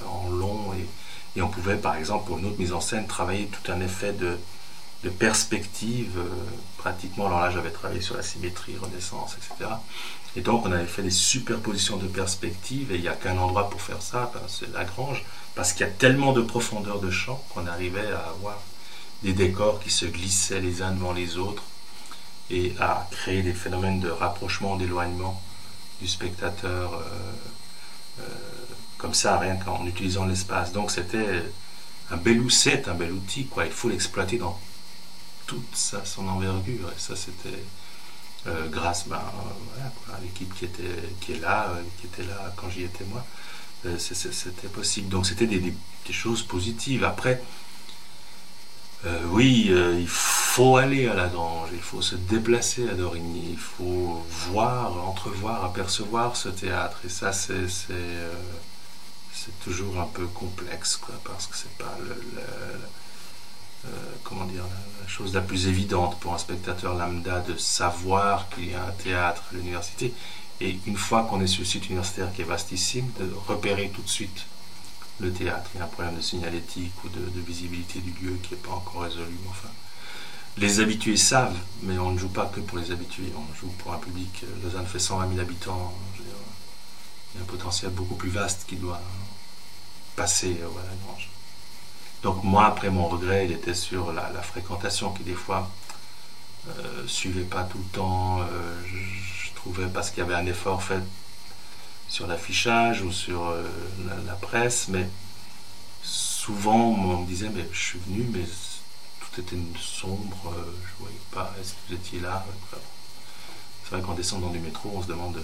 en 0.09 0.29
long 0.29 0.73
et, 0.73 1.39
et, 1.39 1.41
on 1.41 1.47
pouvait 1.47 1.77
par 1.77 1.95
exemple 1.95 2.27
pour 2.27 2.37
une 2.37 2.47
autre 2.47 2.59
mise 2.59 2.73
en 2.73 2.81
scène 2.81 3.07
travailler 3.07 3.47
tout 3.47 3.71
un 3.71 3.79
effet 3.79 4.11
de, 4.11 4.37
de 5.03 5.09
perspective, 5.09 6.17
euh, 6.17 6.27
pratiquement. 6.77 7.27
Alors 7.27 7.41
là, 7.41 7.51
j'avais 7.51 7.71
travaillé 7.71 8.01
sur 8.01 8.15
la 8.15 8.23
symétrie, 8.23 8.75
renaissance, 8.77 9.35
etc. 9.35 9.69
Et 10.35 10.41
donc, 10.41 10.65
on 10.65 10.71
avait 10.71 10.85
fait 10.85 11.01
des 11.01 11.11
superpositions 11.11 11.97
de 11.97 12.07
perspectives, 12.07 12.91
et 12.91 12.95
il 12.95 13.01
n'y 13.01 13.07
a 13.07 13.15
qu'un 13.15 13.37
endroit 13.37 13.69
pour 13.69 13.81
faire 13.81 14.01
ça, 14.01 14.31
ben, 14.33 14.41
c'est 14.47 14.71
la 14.71 14.85
grange, 14.85 15.25
parce 15.55 15.73
qu'il 15.73 15.85
y 15.85 15.89
a 15.89 15.91
tellement 15.91 16.33
de 16.33 16.41
profondeur 16.41 16.99
de 16.99 17.11
champ 17.11 17.43
qu'on 17.53 17.67
arrivait 17.67 18.11
à 18.11 18.29
avoir 18.29 18.59
des 19.23 19.33
décors 19.33 19.79
qui 19.79 19.89
se 19.89 20.05
glissaient 20.05 20.61
les 20.61 20.81
uns 20.81 20.91
devant 20.91 21.13
les 21.13 21.37
autres, 21.37 21.63
et 22.49 22.73
à 22.79 23.07
créer 23.11 23.41
des 23.41 23.53
phénomènes 23.53 23.99
de 23.99 24.09
rapprochement, 24.09 24.75
d'éloignement 24.77 25.41
du 25.99 26.07
spectateur, 26.07 26.93
euh, 26.93 28.21
euh, 28.21 28.23
comme 28.97 29.13
ça, 29.13 29.37
rien 29.37 29.55
qu'en 29.55 29.85
utilisant 29.85 30.25
l'espace. 30.25 30.71
Donc, 30.71 30.91
c'était 30.91 31.43
un 32.11 32.17
bel 32.17 32.39
outil, 32.39 32.71
un 32.87 32.93
bel 32.93 33.11
outil, 33.11 33.47
quoi. 33.47 33.65
Il 33.65 33.71
faut 33.71 33.89
l'exploiter 33.89 34.37
dans 34.37 34.59
toute 35.45 35.75
ça, 35.75 36.03
son 36.05 36.27
envergure. 36.27 36.89
Et 36.89 36.99
ça, 36.99 37.15
c'était 37.15 37.63
euh, 38.47 38.67
grâce 38.69 39.07
ben, 39.07 39.21
à 40.13 40.19
l'équipe 40.21 40.53
qui, 40.55 40.65
était, 40.65 40.83
qui 41.19 41.33
est 41.33 41.39
là, 41.39 41.69
euh, 41.69 41.81
qui 41.99 42.07
était 42.07 42.23
là 42.23 42.53
quand 42.55 42.69
j'y 42.69 42.83
étais 42.83 43.05
moi. 43.05 43.25
Euh, 43.85 43.97
c'était 43.97 44.67
possible. 44.67 45.09
Donc, 45.09 45.25
c'était 45.25 45.47
des, 45.47 45.73
choses 46.11 46.43
positives. 46.43 47.05
Après, 47.05 47.41
oui, 49.29 49.71
il 49.97 50.07
faut 50.09 50.75
aller 50.75 51.07
à 51.07 51.13
la 51.13 51.27
grange, 51.27 51.69
il 51.71 51.79
faut 51.79 52.01
se 52.01 52.15
déplacer 52.15 52.89
à 52.89 52.93
Dorigny, 52.95 53.51
il 53.51 53.57
faut 53.57 54.21
voir, 54.49 55.07
entrevoir, 55.07 55.63
apercevoir 55.63 56.35
ce 56.35 56.49
théâtre. 56.49 56.99
Et 57.05 57.09
ça, 57.09 57.31
c'est 57.31 57.69
c'est 59.33 59.59
toujours 59.63 59.99
un 59.99 60.05
peu 60.05 60.27
complexe, 60.27 60.97
quoi, 60.97 61.15
parce 61.23 61.47
que 61.47 61.55
c'est 61.55 61.75
pas 61.77 61.97
le, 62.05 62.15
chose 65.11 65.33
la 65.33 65.41
plus 65.41 65.67
évidente 65.67 66.17
pour 66.19 66.33
un 66.33 66.37
spectateur 66.37 66.95
lambda 66.95 67.41
de 67.41 67.57
savoir 67.57 68.47
qu'il 68.49 68.71
y 68.71 68.73
a 68.73 68.85
un 68.85 68.91
théâtre 68.91 69.43
à 69.51 69.55
l'université. 69.55 70.13
Et 70.61 70.79
une 70.87 70.95
fois 70.95 71.23
qu'on 71.23 71.41
est 71.41 71.47
sur 71.47 71.61
le 71.61 71.65
site 71.65 71.87
universitaire 71.87 72.31
qui 72.33 72.41
est 72.41 72.45
vastissime, 72.45 73.11
de 73.19 73.29
repérer 73.47 73.91
tout 73.93 74.01
de 74.01 74.09
suite 74.09 74.45
le 75.19 75.31
théâtre. 75.31 75.69
Il 75.73 75.79
y 75.79 75.81
a 75.81 75.85
un 75.85 75.87
problème 75.87 76.15
de 76.15 76.21
signalétique 76.21 76.93
ou 77.03 77.09
de, 77.09 77.41
visibilité 77.41 77.99
du 77.99 78.11
lieu 78.21 78.37
qui 78.41 78.53
n'est 78.53 78.59
pas 78.61 78.71
encore 78.71 79.01
résolu. 79.01 79.37
Les 80.57 80.79
habitués 80.79 81.17
savent, 81.17 81.57
mais 81.83 81.97
on 81.97 82.11
ne 82.11 82.17
joue 82.17 82.29
pas 82.29 82.45
que 82.45 82.59
pour 82.61 82.77
les 82.77 82.91
habitués. 82.91 83.31
On 83.35 83.55
joue 83.55 83.71
pour 83.79 83.93
un 83.93 83.97
public. 83.97 84.43
Lausanne 84.63 84.85
fait 84.85 84.99
120 84.99 85.29
000 85.29 85.39
habitants. 85.39 85.93
il 86.19 87.37
y 87.37 87.39
a 87.39 87.43
un 87.43 87.45
potentiel 87.45 87.91
beaucoup 87.91 88.15
plus 88.15 88.29
vaste 88.29 88.65
qui 88.67 88.75
doit 88.75 89.01
passer 90.15 90.57
à 90.61 90.65
la 90.65 90.95
grange. 91.05 91.30
Donc 92.23 92.43
moi, 92.43 92.65
après, 92.65 92.89
mon 92.89 93.07
regret, 93.07 93.45
il 93.45 93.51
était 93.51 93.73
sur 93.73 94.13
la, 94.13 94.29
fréquentation 94.41 95.11
qui, 95.11 95.23
des 95.23 95.33
fois, 95.33 95.69
euh, 96.67 97.07
suivait 97.07 97.43
pas 97.43 97.63
tout 97.63 97.79
le 97.79 97.97
temps. 97.97 98.39
je, 98.85 99.51
trouvais 99.55 99.87
parce 99.87 100.09
qu'il 100.09 100.19
y 100.19 100.21
avait 100.23 100.33
un 100.33 100.45
effort 100.47 100.81
fait 100.81 101.03
sur 102.07 102.25
l'affichage 102.25 103.03
ou 103.03 103.11
sur 103.11 103.53
la, 104.07 104.15
la, 104.25 104.33
presse, 104.33 104.87
mais 104.87 105.07
souvent 106.01 106.95
on 106.97 107.19
me 107.19 107.27
disait 107.27 107.49
mais 107.53 107.67
je 107.71 107.79
suis 107.79 107.99
venu 107.99 108.25
mais 108.33 108.43
tout 109.19 109.39
était 109.39 109.55
sombre, 109.79 110.55
je 110.55 111.03
voyais 111.03 111.21
pas, 111.31 111.53
est-ce 111.61 111.73
que 111.73 111.77
vous 111.89 111.93
étiez 111.93 112.19
là? 112.21 112.43
C'est 113.83 113.91
vrai 113.91 114.01
qu'en 114.01 114.15
descendant 114.15 114.49
du 114.49 114.57
métro 114.57 114.91
on 114.95 115.03
se 115.03 115.07
demande 115.07 115.39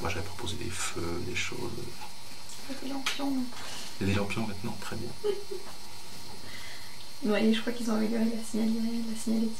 moi 0.00 0.10
j'avais 0.10 0.24
proposé 0.24 0.56
des 0.56 0.70
feux, 0.70 1.22
des 1.26 1.36
choses. 1.36 1.58
Des 2.82 2.88
lampions. 2.88 3.32
Il 4.00 4.06
y 4.06 4.10
a 4.10 4.12
des 4.12 4.18
lampions 4.18 4.46
maintenant, 4.46 4.76
très 4.80 4.96
bien. 4.96 5.08
oui, 7.24 7.54
je 7.54 7.60
crois 7.60 7.72
qu'ils 7.72 7.90
ont 7.90 7.94
amélioré 7.94 8.24
la, 8.24 8.30
la 8.30 8.42
signalétique. 9.20 9.56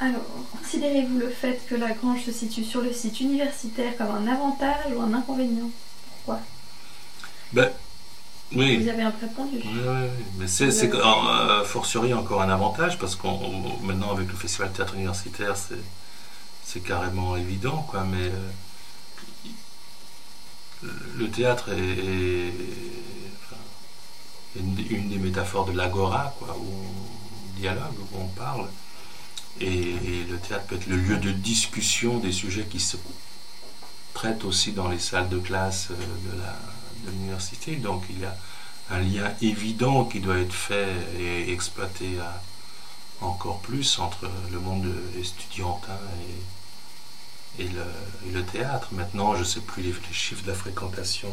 Alors, 0.00 0.22
considérez-vous 0.52 1.18
le 1.18 1.28
fait 1.28 1.60
que 1.68 1.74
la 1.74 1.90
grange 1.90 2.24
se 2.24 2.30
situe 2.32 2.64
sur 2.64 2.82
le 2.82 2.92
site 2.92 3.20
universitaire 3.20 3.96
comme 3.96 4.10
un 4.12 4.28
avantage 4.28 4.92
ou 4.94 5.00
un 5.00 5.12
inconvénient? 5.12 5.70
Pourquoi? 6.24 6.40
Ben, 7.52 7.72
oui. 8.54 8.82
Vous 8.82 8.88
avez 8.88 9.02
un 9.02 9.10
peu 9.10 9.26
répondu. 9.26 9.56
Oui, 9.64 9.70
oui, 9.74 10.08
mais 10.38 10.46
c'est, 10.46 10.70
c'est 10.70 10.92
euh, 10.94 11.64
fortiori 11.64 12.14
encore 12.14 12.42
un 12.42 12.48
avantage 12.50 12.96
parce 12.98 13.16
qu'on 13.16 13.50
maintenant 13.82 14.12
avec 14.12 14.28
le 14.28 14.36
festival 14.36 14.70
de 14.70 14.76
théâtre 14.76 14.94
universitaire, 14.94 15.56
c'est 15.56 15.82
c'est 16.64 16.80
carrément 16.80 17.34
évident, 17.36 17.86
quoi, 17.90 18.04
mais 18.04 18.26
euh, 18.26 18.50
le 20.82 21.30
théâtre 21.30 21.70
est, 21.70 22.52
une, 24.56 25.08
des 25.08 25.18
métaphores 25.18 25.66
de 25.66 25.72
l'agora, 25.72 26.34
quoi, 26.38 26.56
où 26.58 26.66
on 26.66 27.58
dialogue, 27.58 27.94
où 28.12 28.20
on 28.20 28.26
parle. 28.28 28.68
Et, 29.60 29.94
le 30.28 30.38
théâtre 30.38 30.66
peut 30.66 30.76
être 30.76 30.86
le 30.86 30.96
lieu 30.96 31.16
de 31.16 31.32
discussion 31.32 32.18
des 32.18 32.32
sujets 32.32 32.64
qui 32.64 32.80
se 32.80 32.96
traitent 34.14 34.44
aussi 34.44 34.72
dans 34.72 34.88
les 34.88 34.98
salles 34.98 35.28
de 35.28 35.38
classe 35.38 35.88
euh, 35.90 37.06
de 37.06 37.10
l'université. 37.10 37.76
Donc 37.76 38.04
il 38.10 38.20
y 38.20 38.24
a 38.24 38.36
un 38.90 39.00
lien 39.00 39.32
évident 39.42 40.04
qui 40.04 40.20
doit 40.20 40.38
être 40.38 40.52
fait 40.52 40.88
et 41.18 41.52
exploité 41.52 42.18
encore 43.20 43.60
plus 43.60 43.98
entre 43.98 44.30
le 44.50 44.60
monde 44.60 44.86
étudiantin 45.18 45.98
et, 46.20 46.57
et 47.58 47.68
le, 48.32 48.44
théâtre. 48.44 48.88
Maintenant, 48.92 49.34
je 49.34 49.40
ne 49.40 49.44
sais 49.44 49.60
plus 49.60 49.82
les, 49.82 49.94
chiffres 50.12 50.42
de 50.42 50.48
la 50.48 50.54
fréquentation 50.54 51.28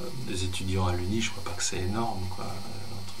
euh, 0.00 0.08
des 0.26 0.44
étudiants 0.44 0.86
à 0.86 0.92
l'Uni, 0.94 1.20
je 1.20 1.28
ne 1.28 1.32
crois 1.32 1.52
pas 1.52 1.56
que 1.56 1.62
c'est 1.62 1.78
énorme, 1.78 2.26
quoi, 2.34 2.44
euh, 2.44 3.00
entre 3.00 3.14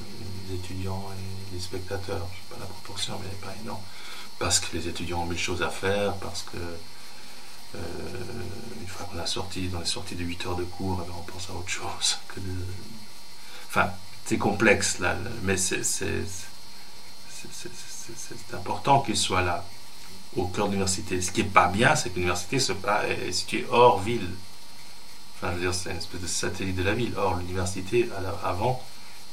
les 0.48 0.56
étudiants 0.56 1.10
et 1.12 1.54
les 1.54 1.60
spectateurs. 1.60 2.26
Je 2.32 2.36
ne 2.36 2.42
sais 2.42 2.50
pas 2.50 2.60
la 2.60 2.66
proportion, 2.66 3.18
mais 3.18 3.26
elle 3.30 3.36
n'est 3.36 3.54
pas 3.54 3.62
énorme. 3.62 3.82
Parce 4.38 4.60
que 4.60 4.76
les 4.76 4.88
étudiants 4.88 5.22
ont 5.22 5.26
mille 5.26 5.38
choses 5.38 5.62
à 5.62 5.70
faire, 5.70 6.14
parce 6.16 6.42
que 6.42 6.56
euh, 6.56 7.78
une 8.80 8.86
fois 8.86 9.06
qu'on 9.06 9.18
a 9.18 9.26
sorti, 9.26 9.68
dans 9.68 9.80
les 9.80 9.86
sorties 9.86 10.16
de 10.16 10.24
8 10.24 10.46
heures 10.46 10.56
de 10.56 10.64
cours, 10.64 11.02
eh 11.04 11.08
ben, 11.08 11.14
on 11.18 11.22
pense 11.22 11.48
à 11.50 11.54
autre 11.54 11.68
chose. 11.68 12.18
Enfin, 13.68 13.90
c'est 14.24 14.38
complexe, 14.38 15.00
là, 15.00 15.16
mais 15.42 15.56
c'est 15.56 15.82
important 18.52 19.00
qu'il 19.00 19.16
soit 19.16 19.42
là 19.42 19.64
au 20.36 20.46
cœur 20.46 20.66
de 20.66 20.72
l'université. 20.72 21.20
Ce 21.20 21.30
qui 21.30 21.42
n'est 21.42 21.48
pas 21.48 21.68
bien, 21.68 21.94
c'est 21.96 22.10
que 22.10 22.16
l'université 22.16 22.56
est 22.56 23.32
située 23.32 23.66
hors 23.70 24.00
ville. 24.00 24.30
Enfin, 25.36 25.50
je 25.50 25.56
veux 25.56 25.60
dire, 25.62 25.74
c'est 25.74 25.90
une 25.90 25.96
espèce 25.96 26.20
de 26.20 26.26
satellite 26.26 26.76
de 26.76 26.82
la 26.82 26.94
ville. 26.94 27.12
Or, 27.16 27.36
l'université, 27.36 28.08
avant, 28.44 28.82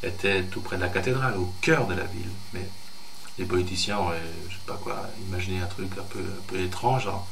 était 0.03 0.43
tout 0.43 0.61
près 0.61 0.77
de 0.77 0.81
la 0.81 0.89
cathédrale, 0.89 1.37
au 1.37 1.53
cœur 1.61 1.87
de 1.87 1.93
la 1.93 2.03
ville. 2.05 2.31
Mais 2.53 2.67
les 3.37 3.45
politiciens 3.45 3.99
ont, 3.99 4.11
je 4.49 4.53
sais 4.53 4.61
pas 4.65 4.79
quoi, 4.81 5.07
imaginé 5.27 5.61
un 5.61 5.67
truc 5.67 5.91
un 5.97 6.03
peu, 6.03 6.59
étrange 6.59 7.07
en, 7.07 7.25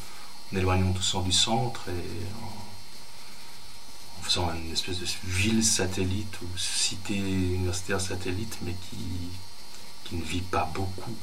éloignant 0.53 0.91
tout 0.93 1.03
ça 1.03 1.19
du 1.19 1.31
centre 1.31 1.81
et 1.89 2.25
en, 2.43 4.23
faisant 4.23 4.51
une 4.53 4.71
espèce 4.73 4.99
de 4.99 5.05
ville 5.23 5.63
satellite 5.63 6.39
ou 6.41 6.57
cité 6.57 7.15
universitaire 7.15 8.01
satellite, 8.01 8.57
mais 8.63 8.73
qui, 8.73 8.97
qui 10.03 10.15
ne 10.15 10.23
vit 10.23 10.41
pas 10.41 10.69
beaucoup 10.73 11.15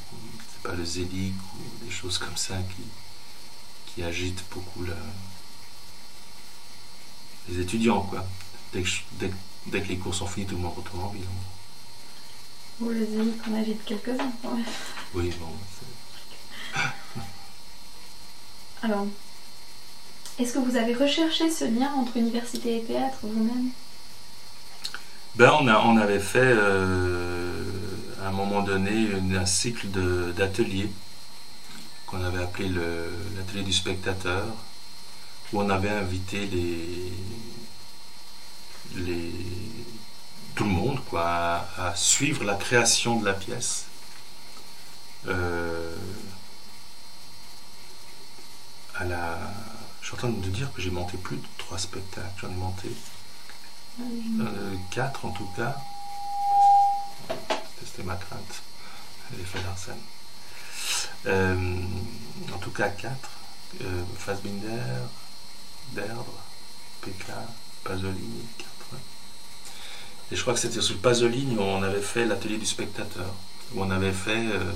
pas 0.67 0.75
le 0.75 0.83
zélig 0.83 1.33
ou 1.55 1.85
des 1.85 1.91
choses 1.91 2.17
comme 2.17 2.35
ça 2.35 2.55
qui, 2.75 2.83
qui 3.93 4.03
agitent 4.03 4.43
beaucoup 4.51 4.85
les 7.47 7.59
étudiants. 7.59 8.01
Quoi. 8.01 8.25
Dès, 8.73 8.81
que, 8.81 8.89
dès, 9.67 9.81
que 9.81 9.87
les 9.87 9.97
cours 9.97 10.13
sont 10.13 10.27
finis, 10.27 10.45
tout 10.45 10.55
le 10.55 10.61
monde 10.61 10.75
retourne 10.75 11.03
en 11.03 11.09
ville. 11.09 11.23
Ou 12.81 12.89
le 12.89 13.05
zélig 13.05 13.41
qu'on 13.41 13.59
agite 13.59 13.83
quelques-uns 13.85 14.31
Oui, 15.13 15.31
bon. 15.39 16.81
Alors, 18.83 19.07
est-ce 20.37 20.53
que 20.53 20.59
vous 20.59 20.75
avez 20.75 20.93
recherché 20.93 21.49
ce 21.49 21.63
lien 21.63 21.93
entre 21.93 22.17
université 22.17 22.77
et 22.77 22.83
théâtre 22.83 23.17
vous-même? 23.23 23.69
Ben, 25.35 25.51
on, 25.59 25.67
a, 25.67 25.79
on 25.79 25.97
avait 25.97 26.19
fait 26.19 26.39
euh, 26.43 27.36
à 28.27 28.29
un 28.29 28.33
moment 28.33 28.61
donné 28.61 29.07
un 29.37 29.45
cycle 29.45 29.87
d'ateliers 30.33 30.91
qu'on 32.05 32.21
avait 32.21 32.43
appelé 32.43 32.67
l'atelier 33.37 33.63
du 33.63 33.71
spectateur, 33.71 34.45
où 35.53 35.61
on 35.61 35.69
avait 35.69 35.89
invité 35.89 36.45
les, 36.45 37.13
les, 38.95 39.31
tout 40.55 40.65
le 40.65 40.69
monde 40.69 40.99
quoi, 41.09 41.65
à, 41.77 41.95
suivre 41.95 42.43
la 42.43 42.55
création 42.55 43.17
de 43.17 43.25
la 43.25 43.33
pièce. 43.33 43.85
Euh, 45.27 45.95
à 48.95 49.05
la, 49.05 49.39
je 50.01 50.07
suis 50.07 50.15
en 50.15 50.17
train 50.17 50.29
de 50.29 50.49
dire 50.49 50.73
que 50.73 50.81
j'ai 50.81 50.91
monté 50.91 51.15
plus 51.15 51.37
de 51.37 51.47
trois 51.57 51.77
spectacles, 51.77 52.27
j'en 52.41 52.49
ai 52.49 52.55
monté 52.55 52.89
euh, 54.01 54.75
quatre 54.91 55.25
en 55.25 55.31
tout 55.31 55.47
cas 55.55 55.77
ma 58.03 58.15
crainte, 58.15 58.61
l'effet 59.37 59.59
Larsen. 59.63 59.97
Euh, 61.25 61.55
en 62.53 62.57
tout 62.59 62.71
cas, 62.71 62.89
quatre. 62.89 63.31
Euh, 63.81 64.03
Fassbinder, 64.17 64.79
Derdre, 65.91 66.39
PK, 67.01 67.33
Pasolini, 67.83 68.43
quatre. 68.57 69.01
Et 70.31 70.35
je 70.35 70.41
crois 70.41 70.53
que 70.53 70.59
c'était 70.59 70.81
sur 70.81 70.97
Pasolini 70.99 71.55
où 71.57 71.61
on 71.61 71.83
avait 71.83 72.01
fait 72.01 72.25
l'atelier 72.25 72.57
du 72.57 72.65
spectateur, 72.65 73.33
où 73.73 73.81
on 73.81 73.91
avait 73.91 74.13
fait 74.13 74.47
euh, 74.53 74.71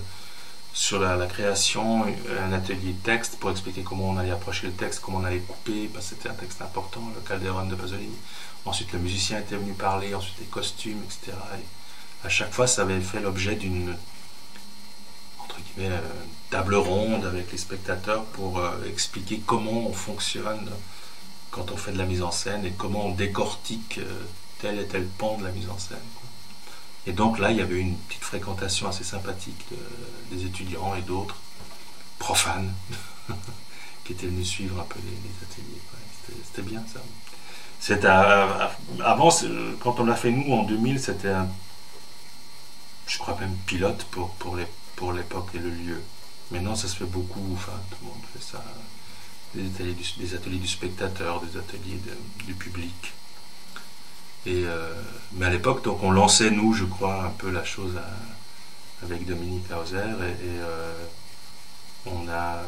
sur 0.73 0.99
la, 0.99 1.25
création 1.27 2.05
un 2.05 2.53
atelier 2.53 2.93
texte 3.03 3.37
pour 3.39 3.51
expliquer 3.51 3.83
comment 3.83 4.09
on 4.09 4.17
allait 4.17 4.31
approcher 4.31 4.67
le 4.67 4.73
texte, 4.73 4.99
comment 4.99 5.19
on 5.19 5.23
allait 5.23 5.39
couper, 5.39 5.89
parce 5.93 6.09
que 6.09 6.15
c'était 6.15 6.29
un 6.29 6.33
texte 6.33 6.61
important, 6.61 7.01
le 7.15 7.21
Calderon 7.21 7.67
de 7.67 7.75
Pasolini. 7.75 8.17
Ensuite, 8.65 8.91
le 8.93 8.99
musicien 8.99 9.39
était 9.39 9.55
venu 9.55 9.73
parler, 9.73 10.13
ensuite 10.13 10.37
les 10.39 10.45
costumes, 10.45 11.01
etc 11.03 11.31
à 12.23 12.29
chaque 12.29 12.53
fois, 12.53 12.67
ça 12.67 12.83
avait 12.83 13.01
fait 13.01 13.19
l'objet 13.19 13.55
d'une 13.55 13.95
euh, 15.79 15.99
table 16.49 16.75
ronde 16.75 17.25
avec 17.25 17.51
les 17.51 17.57
spectateurs 17.57 18.25
pour 18.25 18.59
euh, 18.59 18.71
expliquer 18.89 19.41
comment 19.45 19.87
on 19.87 19.93
fonctionne 19.93 20.69
quand 21.49 21.71
on 21.71 21.77
fait 21.77 21.93
de 21.93 21.97
la 21.97 22.05
mise 22.05 22.21
en 22.21 22.31
scène 22.31 22.65
et 22.65 22.71
comment 22.71 23.05
on 23.05 23.11
décortique 23.11 23.99
euh, 23.99 24.21
tel 24.59 24.79
et 24.79 24.85
tel 24.85 25.07
pan 25.07 25.37
de 25.37 25.45
la 25.45 25.51
mise 25.51 25.69
en 25.69 25.79
scène. 25.79 25.97
Et 27.07 27.13
donc 27.13 27.39
là, 27.39 27.51
il 27.51 27.57
y 27.57 27.61
avait 27.61 27.79
une 27.79 27.95
petite 27.95 28.23
fréquentation 28.23 28.87
assez 28.89 29.03
sympathique 29.03 29.65
des 30.29 30.45
étudiants 30.45 30.93
et 30.95 31.01
d'autres 31.01 31.37
profanes 32.19 32.71
qui 34.03 34.13
étaient 34.13 34.27
venus 34.27 34.49
suivre 34.49 34.79
un 34.79 34.83
peu 34.83 34.99
les, 34.99 35.45
ateliers. 35.45 35.81
C'était 36.45 36.61
bien 36.61 36.83
ça. 36.93 36.99
C'était 37.79 38.07
avant, 38.07 39.31
quand 39.79 39.99
on 39.99 40.05
l'a 40.05 40.15
fait 40.15 40.31
nous 40.31 40.53
en 40.53 40.63
2000, 40.63 40.99
c'était 40.99 41.29
un 41.29 41.49
je 43.11 43.17
crois 43.17 43.37
même 43.39 43.55
pilote 43.65 44.05
pour, 44.11 44.29
pour, 44.35 44.55
les, 44.55 44.65
pour 44.95 45.11
l'époque 45.11 45.49
et 45.53 45.59
le 45.59 45.69
lieu. 45.69 46.01
Maintenant, 46.49 46.75
ça 46.75 46.87
se 46.87 46.95
fait 46.95 47.05
beaucoup, 47.05 47.45
enfin, 47.53 47.73
tout 47.89 47.97
le 48.01 48.07
monde 48.07 48.23
fait 48.33 48.43
ça. 48.43 48.63
Des 49.53 49.65
ateliers 50.33 50.57
du, 50.59 50.67
spectateur, 50.67 51.41
des 51.41 51.59
ateliers 51.59 51.99
du 52.45 52.53
public. 52.53 53.13
Et, 54.45 54.63
euh, 54.65 54.93
mais 55.33 55.47
à 55.47 55.49
l'époque, 55.49 55.83
donc, 55.83 56.01
on 56.03 56.11
lançait, 56.11 56.51
nous, 56.51 56.73
je 56.73 56.85
crois, 56.85 57.25
un 57.25 57.29
peu 57.31 57.51
la 57.51 57.65
chose 57.65 57.99
avec 59.03 59.25
Dominique 59.25 59.65
Hauser, 59.71 59.97
et, 59.97 60.61
euh, 60.61 61.05
on 62.05 62.29
a, 62.29 62.55
euh, 62.55 62.63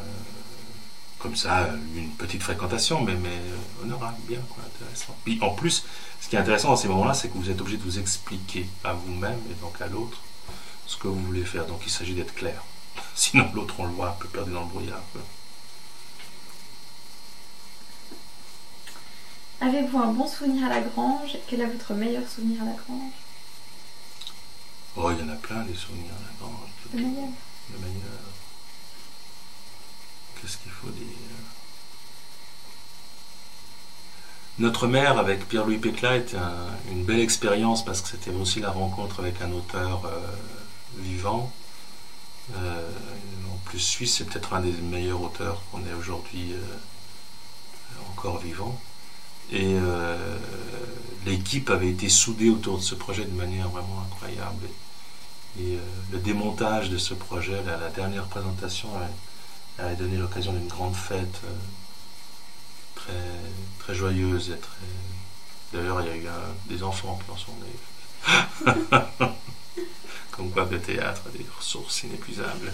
comme 1.19 1.38
ça, 1.38 1.69
une 1.95 2.09
petite 2.09 2.43
fréquentation, 2.43 3.01
mais, 3.01 3.15
mais 3.15 3.39
honorable, 3.81 4.17
bien, 4.27 4.39
intéressant. 4.75 5.15
Puis 5.23 5.39
en 5.41 5.51
plus, 5.51 5.85
ce 6.19 6.27
qui 6.27 6.35
est 6.35 6.39
intéressant 6.39 6.69
dans 6.69 6.75
ces 6.75 6.89
moments-là, 6.89 7.13
c'est 7.13 7.29
que 7.29 7.38
vous 7.38 7.50
êtes 7.50 7.62
obligé 7.62 7.77
de 7.77 7.83
vous 7.83 7.97
expliquer 7.97 8.67
à 8.83 8.91
vous-même 8.91 9.39
et 9.50 9.62
donc 9.62 9.79
à 9.81 9.88
l'autre 9.88 10.19
ce 10.87 10.97
que 10.97 11.07
vous 11.07 11.19
voulez 11.19 11.45
faire. 11.45 11.65
Donc 11.65 11.81
il 11.85 11.91
s'agit 11.91 12.13
d'être 12.13 12.33
clair. 12.33 12.63
Sinon 13.15 13.49
l'autre, 13.53 13.75
on 13.79 13.85
le 13.85 13.93
voit 13.93 14.09
un 14.09 14.13
peu 14.13 14.27
perdu 14.27 14.51
dans 14.51 14.61
le 14.61 14.67
brouillard. 14.67 15.01
Avez-vous 19.61 19.97
un 19.97 20.11
bon 20.11 20.27
souvenir 20.27 20.65
à 20.65 20.69
la 20.69 20.81
grange? 20.81 21.37
Quel 21.47 21.61
est 21.61 21.65
votre 21.65 21.93
meilleur 21.93 22.27
souvenir 22.27 22.61
à 22.63 22.65
la 22.65 22.73
grange? 22.73 23.13
Oh, 24.95 25.09
il 25.11 25.25
y 25.25 25.29
en 25.29 25.33
a 25.33 25.37
plein 25.37 25.63
des 25.63 25.73
souvenirs 25.73 26.11
à 26.11 26.21
la 26.21 26.37
grange. 26.39 26.69
Le 26.93 26.99
meilleur 26.99 27.29
Le 27.71 27.79
meilleur. 27.79 28.19
Qu'est-ce 30.35 30.57
qu'il 30.57 30.71
faut 30.71 30.89
dire? 30.89 31.07
Notre 34.59 34.85
mère 34.85 35.17
avec 35.17 35.47
Pierre-Louis 35.47 35.79
Pécla 35.79 36.17
était 36.17 36.37
une 36.91 37.03
belle 37.05 37.21
expérience 37.21 37.83
parce 37.83 38.01
que 38.01 38.09
c'était 38.09 38.29
aussi 38.29 38.59
la 38.59 38.69
rencontre 38.69 39.21
avec 39.21 39.41
un 39.41 39.51
auteur 39.51 40.05
euh, 40.05 40.19
vivant. 40.97 41.51
Euh, 42.55 42.89
en 43.51 43.57
plus, 43.65 43.79
Suisse, 43.79 44.17
c'est 44.17 44.25
peut-être 44.25 44.53
un 44.53 44.62
des 44.62 44.71
meilleurs 44.71 45.21
auteurs 45.21 45.62
qu'on 45.71 45.79
ait 45.79 45.93
aujourd'hui 45.97 46.53
euh, 46.53 48.12
encore 48.12 48.39
vivant. 48.39 48.79
Et 49.51 49.75
l'équipe 51.25 51.69
avait 51.69 51.89
été 51.89 52.09
soudée 52.09 52.50
autour 52.50 52.77
de 52.77 52.83
ce 52.83 52.95
projet 52.95 53.25
de 53.25 53.35
manière 53.35 53.69
vraiment 53.69 54.01
incroyable. 54.07 54.65
Et, 55.59 55.77
le 56.12 56.17
démontage 56.17 56.89
de 56.89 56.97
ce 56.97 57.13
projet, 57.13 57.62
la 57.65 57.89
dernière 57.89 58.25
présentation, 58.25 58.89
avait 59.77 59.95
donné 59.95 60.17
l'occasion 60.17 60.53
d'une 60.53 60.67
grande 60.67 60.95
fête 60.95 61.41
très, 62.95 63.12
très 63.79 63.93
joyeuse 63.93 64.50
et. 64.50 64.59
D'ailleurs, 65.73 66.01
il 66.01 66.07
y 66.07 66.12
a 66.12 66.15
eu 66.15 66.27
des 66.67 66.83
enfants 66.83 67.19
qui 67.25 67.31
en 67.31 67.38
sont. 67.38 67.53
Comme 70.32 70.51
quoi, 70.51 70.68
le 70.70 70.80
théâtre 70.80 71.22
a 71.27 71.38
des 71.38 71.46
ressources 71.58 72.03
inépuisables. 72.03 72.74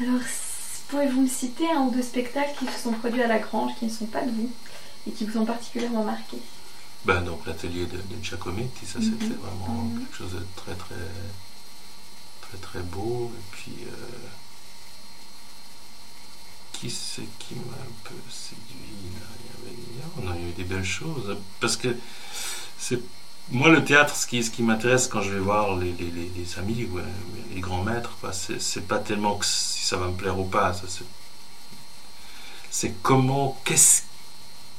Alors, 0.00 0.20
pouvez-vous 0.88 1.22
me 1.22 1.28
citer 1.28 1.68
un 1.70 1.82
ou 1.82 1.90
deux 1.90 2.02
spectacles 2.02 2.54
qui 2.58 2.66
se 2.66 2.78
sont 2.84 2.92
produits 2.92 3.22
à 3.22 3.26
la 3.26 3.38
Grange, 3.38 3.72
qui 3.78 3.86
ne 3.86 3.90
sont 3.90 4.06
pas 4.06 4.22
de 4.22 4.30
vous, 4.30 4.50
et 5.06 5.10
qui 5.10 5.24
vous 5.24 5.38
ont 5.38 5.44
particulièrement 5.44 6.04
marqué? 6.04 6.38
Ben, 7.04 7.22
donc 7.22 7.46
l'atelier 7.46 7.86
de, 7.86 7.96
de 7.96 8.22
Giacometti, 8.22 8.86
ça 8.86 9.00
c'était 9.00 9.24
mhm. 9.24 9.38
vraiment 9.40 9.82
mhm. 9.84 10.00
quelque 10.00 10.16
chose 10.16 10.32
de 10.32 10.46
très 10.56 10.74
très 10.74 10.94
très 12.42 12.58
très 12.58 12.80
beau. 12.80 13.32
Et 13.34 13.56
puis 13.56 13.72
euh, 13.86 14.28
qui 16.72 16.90
c'est 16.90 17.28
qui 17.38 17.54
m'a 17.54 17.74
un 17.74 17.96
peu 18.04 18.14
séduit 18.30 19.14
là? 19.14 19.26
On 20.22 20.30
a 20.30 20.36
eu 20.36 20.52
des 20.56 20.64
belles 20.64 20.84
choses. 20.84 21.36
Parce 21.60 21.76
que 21.76 21.96
c'est 22.78 23.00
moi 23.50 23.70
le 23.70 23.82
théâtre, 23.82 24.14
ce 24.14 24.26
qui, 24.26 24.42
ce 24.42 24.50
qui 24.50 24.62
m'intéresse 24.62 25.08
quand 25.08 25.22
je 25.22 25.30
vais 25.30 25.40
voir 25.40 25.76
les, 25.76 25.92
les, 25.92 26.10
les, 26.10 26.58
amis 26.58 26.86
ou 26.92 26.98
les 27.54 27.60
grands 27.60 27.82
maîtres, 27.82 28.16
c'est 28.32 28.86
pas 28.86 28.98
tellement 28.98 29.36
que 29.36 29.46
si 29.46 29.86
ça 29.86 29.96
va 29.96 30.08
me 30.08 30.12
plaire 30.16 30.38
ou 30.38 30.44
pas. 30.44 30.74
C'est 32.70 32.94
comment, 33.02 33.58
qu'est-ce, 33.64 34.02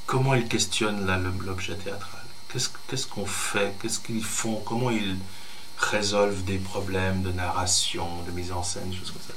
comment 0.06 0.34
ils 0.34 0.46
questionnent 0.46 1.06
l'objet 1.44 1.74
théâtral? 1.74 2.22
Qu'est-ce 2.52 3.06
qu'on 3.06 3.26
fait? 3.26 3.74
Qu'est-ce 3.80 3.98
qu'ils 3.98 4.24
font? 4.24 4.62
Comment 4.64 4.90
ils 4.90 5.16
résolvent 5.78 6.44
des 6.44 6.58
problèmes 6.58 7.22
de 7.22 7.32
narration, 7.32 8.06
de 8.26 8.30
mise 8.30 8.52
en 8.52 8.62
scène, 8.62 8.92
choses 8.94 9.10
comme 9.10 9.22
ça? 9.22 9.34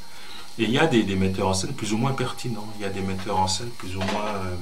Et 0.59 0.65
il 0.65 0.71
y 0.71 0.77
a 0.77 0.85
des, 0.85 1.03
metteurs 1.15 1.47
en 1.47 1.53
scène 1.55 1.73
plus 1.73 1.93
ou 1.93 1.97
moins 1.97 2.13
pertinents, 2.13 2.71
il 2.77 2.83
y 2.83 2.85
a 2.85 2.89
des 2.89 3.01
metteurs 3.01 3.39
en 3.39 3.47
scène 3.47 3.69
plus 3.69 3.95
ou 3.95 4.01
moins... 4.01 4.35
Euh, 4.35 4.55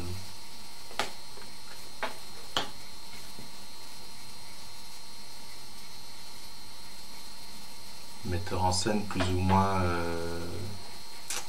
metteurs 8.52 8.66
en 8.66 8.72
scène 8.72 9.04
plus 9.06 9.24
ou 9.34 9.40
moins 9.40 9.82
euh, 9.82 10.40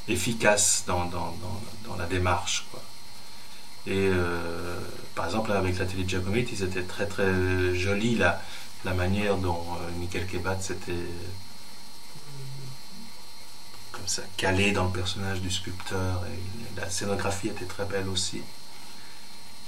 efficaces 0.07 0.83
dans, 0.87 1.05
dans, 1.05 1.95
la 1.97 2.05
démarche. 2.05 2.65
Quoi. 2.71 2.81
Et 3.85 4.09
euh, 4.11 4.79
par 5.15 5.25
exemple, 5.25 5.51
avec 5.51 5.77
la 5.77 5.85
télé 5.85 6.03
de 6.03 6.09
Giacometti, 6.09 6.55
c'était 6.55 6.83
très 6.83 7.05
très 7.05 7.75
joli 7.75 8.15
la, 8.15 8.41
la 8.83 8.93
manière 8.93 9.37
dont 9.37 9.63
Michael 9.99 10.25
Kebat 10.27 10.59
s'était 10.59 10.93
comme 13.91 14.07
ça, 14.07 14.23
calé 14.37 14.71
dans 14.71 14.85
le 14.85 14.91
personnage 14.91 15.41
du 15.41 15.51
sculpteur. 15.51 16.23
Et 16.25 16.79
la 16.79 16.89
scénographie 16.89 17.49
était 17.49 17.65
très 17.65 17.85
belle 17.85 18.07
aussi. 18.07 18.41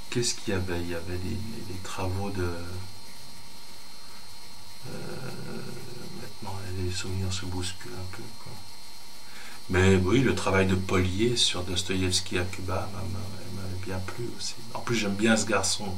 Qu'est-ce 0.09 0.33
qu'il 0.35 0.53
y 0.53 0.57
avait? 0.57 0.79
Il 0.81 0.89
y 0.89 0.95
avait 0.95 1.17
des, 1.17 1.79
travaux 1.83 2.31
de. 2.31 2.49
Maintenant, 6.41 6.59
les 6.83 6.91
souvenirs 6.91 7.31
se 7.33 7.45
bousculent 7.45 7.91
un 7.93 8.15
peu. 8.15 8.23
Mais 9.69 9.95
oui, 9.95 10.21
le 10.21 10.35
travail 10.35 10.67
de 10.67 10.75
Polier 10.75 11.35
sur 11.35 11.63
Dostoïevski 11.63 12.37
à 12.37 12.43
Cuba 12.43 12.87
m'avait 12.93 13.85
bien 13.85 13.99
plu 13.99 14.29
aussi. 14.37 14.55
En 14.73 14.79
plus, 14.79 14.95
j'aime 14.95 15.15
bien 15.15 15.35
ce 15.37 15.45
garçon. 15.45 15.91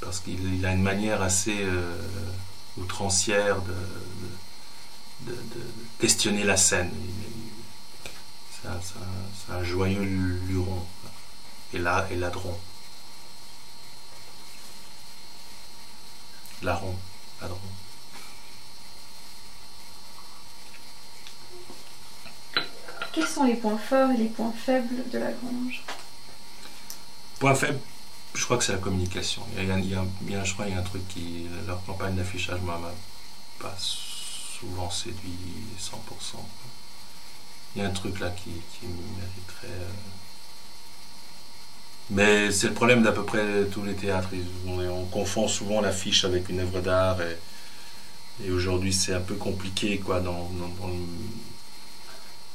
Parce 0.00 0.20
qu'il 0.20 0.64
a 0.64 0.72
une 0.72 0.82
manière 0.82 1.22
assez 1.22 1.58
euh, 1.62 1.96
outrancière 2.78 3.60
de 3.62 3.74
de, 5.26 5.36
questionner 5.98 6.44
la 6.44 6.56
scène. 6.56 6.90
C'est 8.62 9.52
un, 9.52 9.64
joyeux 9.64 10.02
luron 10.02 10.84
et, 11.72 11.78
là, 11.78 12.06
et 12.10 12.16
ladron. 12.16 12.56
Larron, 16.62 16.94
ladron. 17.40 17.58
Quels 23.12 23.26
sont 23.26 23.44
les 23.44 23.54
points 23.54 23.78
forts 23.78 24.10
et 24.10 24.16
les 24.16 24.28
points 24.28 24.52
faibles 24.52 25.10
de 25.10 25.18
la 25.18 25.32
grange 25.32 25.82
Point 27.38 27.54
faible, 27.54 27.80
je 28.34 28.44
crois 28.44 28.58
que 28.58 28.64
c'est 28.64 28.72
la 28.72 28.78
communication. 28.78 29.42
Il 29.56 29.64
y, 29.64 29.94
a, 30.34 30.44
je 30.44 30.52
crois 30.52 30.66
qu'il 30.66 30.74
y 30.74 30.76
a 30.76 30.80
un 30.80 30.84
truc 30.84 31.06
qui. 31.08 31.46
Leur 31.66 31.84
campagne 31.84 32.14
d'affichage 32.14 32.60
m'a 32.60 32.78
pas 33.58 33.74
souvent 33.78 34.90
séduit 34.90 35.32
100%. 35.78 36.36
Il 37.74 37.82
y 37.82 37.84
a 37.84 37.88
un 37.88 37.92
truc 37.92 38.20
là 38.20 38.30
qui, 38.30 38.50
mériterait. 38.82 39.66
Euh, 39.66 39.90
mais 42.10 42.50
c'est 42.50 42.68
le 42.68 42.74
problème 42.74 43.02
d'à 43.02 43.12
peu 43.12 43.24
près 43.24 43.64
tous 43.70 43.84
les 43.84 43.94
théâtres. 43.94 44.30
On, 44.66 45.04
confond 45.06 45.48
souvent 45.48 45.80
l'affiche 45.80 46.24
avec 46.24 46.48
une 46.48 46.60
œuvre 46.60 46.80
d'art 46.80 47.18
et, 47.22 48.50
aujourd'hui 48.50 48.92
c'est 48.92 49.12
un 49.12 49.20
peu 49.20 49.34
compliqué 49.34 49.98
quoi, 49.98 50.20
dans, 50.20 50.50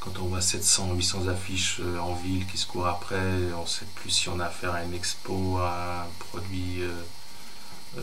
quand 0.05 0.21
on 0.21 0.25
voit 0.27 0.41
700, 0.41 0.93
800 0.93 1.27
affiches 1.27 1.79
euh, 1.81 1.97
en 1.97 2.13
ville 2.13 2.45
qui 2.45 2.57
se 2.57 2.67
courent 2.67 2.87
après, 2.87 3.19
on 3.57 3.63
ne 3.63 3.67
sait 3.67 3.85
plus 3.95 4.11
si 4.11 4.29
on 4.29 4.39
a 4.39 4.45
affaire 4.45 4.73
à 4.73 4.83
une 4.83 4.93
expo, 4.93 5.57
à 5.57 6.03
un 6.03 6.07
produit. 6.19 6.81
Euh, 6.81 6.91
euh, 7.97 8.01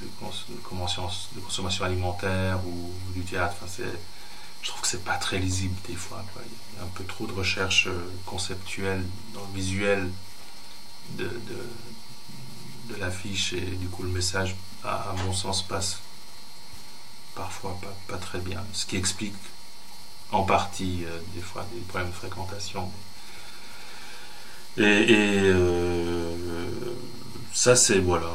de, 0.00 1.38
consommation 1.46 1.84
alimentaire 1.84 2.58
ou, 2.66 2.92
du 3.12 3.22
théâtre. 3.22 3.54
Je 4.60 4.68
trouve 4.68 4.80
que 4.80 4.88
c'est 4.88 5.04
pas 5.04 5.16
très 5.18 5.38
lisible 5.38 5.76
des 5.86 5.94
fois. 5.94 6.24
Il 6.74 6.78
y 6.78 6.80
a 6.80 6.84
un 6.84 6.88
peu 6.88 7.04
trop 7.04 7.26
de 7.26 7.32
recherche 7.32 7.88
conceptuelle 8.26 9.04
dans 9.32 9.42
le 9.42 9.54
visuel 9.54 10.10
de, 11.10 11.30
de, 12.88 12.96
l'affiche 12.98 13.52
et 13.52 13.60
du 13.60 13.86
coup 13.86 14.02
le 14.02 14.08
message, 14.08 14.56
à, 14.82 15.14
mon 15.24 15.32
sens, 15.32 15.62
passe 15.62 16.00
parfois 17.36 17.78
pas, 18.08 18.18
très 18.18 18.40
bien. 18.40 18.64
Ce 18.72 18.84
qui 18.84 18.96
explique 18.96 19.34
en 20.34 20.42
partie 20.42 21.04
euh, 21.04 21.18
des 21.34 21.40
fois 21.42 21.66
des 21.72 21.80
problèmes 21.80 22.10
de 22.10 22.14
fréquentation. 22.14 22.90
Et, 24.76 25.52
ça 27.52 27.76
c'est 27.76 28.00
voilà 28.00 28.32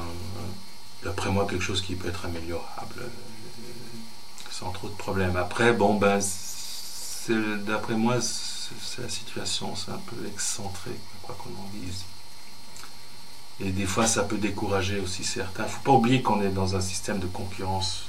d'après 1.03 1.29
moi, 1.29 1.47
quelque 1.47 1.63
chose 1.63 1.81
qui 1.81 1.95
peut 1.95 2.09
être 2.09 2.25
améliorable, 2.25 2.99
euh, 2.99 3.07
sans 4.51 4.71
trop 4.71 4.89
de 4.89 4.93
problèmes. 4.95 5.35
Après, 5.35 5.73
bon, 5.73 5.95
ben, 5.95 6.19
d'après 7.65 7.95
moi, 7.95 8.17
c'est 8.21 9.01
la 9.01 9.09
situation, 9.09 9.75
c'est 9.75 9.91
un 9.91 10.01
peu 10.07 10.27
excentré, 10.27 10.91
quoi 11.23 11.35
qu'on 11.39 11.49
en 11.49 11.69
dise. 11.73 12.03
Et 13.61 13.71
des 13.71 13.85
fois, 13.85 14.07
ça 14.07 14.23
peut 14.23 14.37
décourager 14.37 14.99
aussi 14.99 15.23
certains. 15.23 15.63
Il 15.63 15.67
ne 15.67 15.71
faut 15.71 15.83
pas 15.83 15.91
oublier 15.91 16.21
qu'on 16.21 16.41
est 16.41 16.49
dans 16.49 16.75
un 16.75 16.81
système 16.81 17.19
de 17.19 17.27
concurrence 17.27 18.05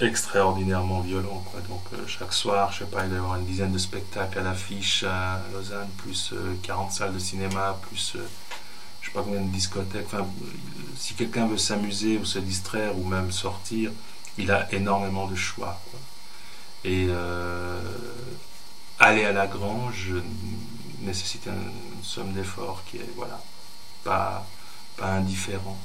extraordinairement 0.00 1.00
violent. 1.00 1.42
Quoi. 1.50 1.60
Donc, 1.68 1.82
euh, 1.92 2.06
chaque 2.06 2.32
soir, 2.32 2.72
je 2.72 2.80
sais 2.80 2.84
pas, 2.90 3.04
il 3.04 3.08
doit 3.08 3.18
y 3.18 3.20
avoir 3.20 3.36
une 3.36 3.46
dizaine 3.46 3.72
de 3.72 3.78
spectacles 3.78 4.38
à 4.38 4.42
l'affiche 4.42 5.04
à 5.04 5.40
Lausanne, 5.52 5.88
plus 5.98 6.34
40 6.62 6.88
euh, 6.88 6.92
salles 6.92 7.14
de 7.14 7.18
cinéma, 7.18 7.78
plus 7.88 8.16
je 9.06 9.12
sais 9.12 9.14
pas 9.14 9.22
combien 9.22 9.40
de 9.40 9.52
discothèques. 9.52 10.06
Enfin, 10.06 10.26
si 10.96 11.14
quelqu'un 11.14 11.46
veut 11.46 11.58
s'amuser 11.58 12.18
ou 12.18 12.24
se 12.24 12.40
distraire 12.40 12.98
ou 12.98 13.04
même 13.04 13.30
sortir, 13.30 13.92
il 14.36 14.50
a 14.50 14.72
énormément 14.72 15.28
de 15.28 15.36
choix. 15.36 15.80
Et 16.84 17.06
euh, 17.08 17.80
aller 18.98 19.24
à 19.24 19.32
la 19.32 19.46
grange 19.46 20.12
nécessite 21.00 21.46
une, 21.46 22.02
somme 22.02 22.32
d'efforts 22.32 22.82
qui 22.86 22.98
est 22.98 23.10
voilà 23.16 23.40
pas, 24.04 24.46
pas 24.96 25.12
indifférent. 25.14 25.78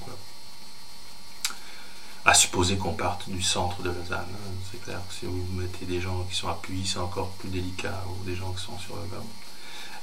À 2.26 2.34
supposer 2.34 2.78
qu'on 2.78 2.94
parte 2.94 3.30
du 3.30 3.42
centre 3.42 3.82
de 3.82 3.90
Lausanne. 3.90 4.20
Hein. 4.20 4.52
C'est 4.72 4.82
clair 4.84 5.00
que 5.08 5.14
si 5.14 5.26
vous 5.26 5.44
mettez 5.54 5.86
des 5.86 6.00
gens 6.00 6.26
qui 6.30 6.36
sont 6.36 6.50
appuyés, 6.50 6.86
c'est 6.86 7.00
encore 7.00 7.30
plus 7.40 7.50
délicat, 7.50 8.04
ou 8.10 8.24
des 8.26 8.36
gens 8.36 8.52
qui 8.52 8.64
sont 8.64 8.78
sur 8.78 8.96
le 8.96 9.04
bas. 9.04 9.24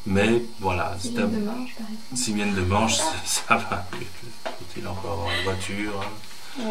Mais 0.06 0.42
voilà. 0.60 0.96
S'ils 0.98 1.12
viennent 1.12 1.30
de 1.30 1.44
Manche, 1.44 1.74
par 1.74 1.86
exemple. 1.86 2.16
S'ils 2.16 2.34
viennent 2.34 2.54
de 2.54 2.62
Manche, 2.62 2.98
ça 3.24 3.56
va. 3.56 3.86
Faut-il 4.44 4.86
encore 4.86 5.12
avoir 5.12 5.28
une 5.30 5.44
voiture 5.44 6.00
hein. 6.60 6.64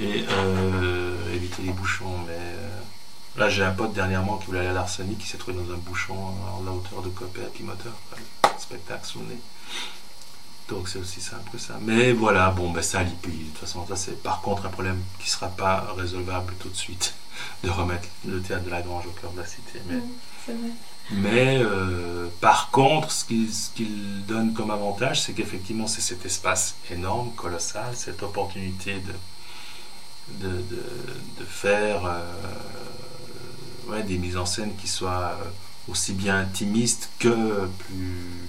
Et 0.00 0.24
euh, 0.28 1.34
éviter 1.34 1.62
les 1.62 1.72
bouchons. 1.72 2.18
Mais 2.26 2.32
euh, 2.32 2.80
là, 3.36 3.48
j'ai 3.48 3.62
un 3.62 3.72
pote 3.72 3.92
dernièrement 3.92 4.38
qui 4.38 4.46
voulait 4.46 4.60
aller 4.60 4.68
à 4.68 4.72
l'Arsenic, 4.72 5.18
qui 5.18 5.26
s'est 5.26 5.38
trouvé 5.38 5.56
dans 5.56 5.72
un 5.72 5.76
bouchon 5.76 6.14
à 6.14 6.64
la 6.64 6.72
hauteur 6.72 7.02
de 7.02 7.10
Copé 7.10 7.42
à 7.42 7.48
Pimoteur. 7.48 7.92
Spectacle 8.58 9.06
sous 9.06 9.20
le 9.20 9.26
nez. 9.26 9.40
Donc 10.68 10.88
c'est 10.88 10.98
aussi 10.98 11.20
simple 11.20 11.50
que 11.52 11.58
ça. 11.58 11.74
Mais 11.82 12.12
voilà, 12.12 12.50
bon, 12.50 12.70
ben 12.70 12.82
ça, 12.82 13.02
l'IPI, 13.02 13.30
de 13.30 13.44
toute 13.50 13.58
façon, 13.58 13.86
ça 13.86 13.96
c'est 13.96 14.22
par 14.22 14.40
contre 14.40 14.64
un 14.66 14.70
problème 14.70 15.00
qui 15.18 15.26
ne 15.26 15.30
sera 15.30 15.48
pas 15.48 15.92
résolvable 15.96 16.54
tout 16.58 16.70
de 16.70 16.76
suite, 16.76 17.14
de 17.64 17.70
remettre 17.70 18.08
le 18.26 18.40
théâtre 18.40 18.64
de 18.64 18.70
la 18.70 18.80
Grange 18.80 19.06
au 19.06 19.10
cœur 19.10 19.32
de 19.32 19.40
la 19.40 19.46
cité. 19.46 19.80
Mais, 19.88 19.96
vrai. 19.96 20.70
mais 21.10 21.58
euh, 21.58 22.28
par 22.40 22.70
contre, 22.70 23.10
ce 23.10 23.26
qu'il 23.26 24.24
donne 24.26 24.54
comme 24.54 24.70
avantage, 24.70 25.20
c'est 25.20 25.34
qu'effectivement, 25.34 25.86
c'est 25.86 26.00
cet 26.00 26.24
espace 26.24 26.76
énorme, 26.90 27.30
colossal, 27.32 27.94
cette 27.94 28.22
opportunité 28.22 29.02
de, 30.30 30.48
de, 30.48 30.64
de, 31.38 31.44
faire 31.44 32.06
euh, 32.06 32.22
ouais, 33.88 34.02
des 34.02 34.16
mises 34.16 34.38
en 34.38 34.46
scène 34.46 34.74
qui 34.76 34.88
soient 34.88 35.36
aussi 35.88 36.14
bien 36.14 36.38
intimistes 36.38 37.10
que 37.18 37.66
plus 37.80 38.48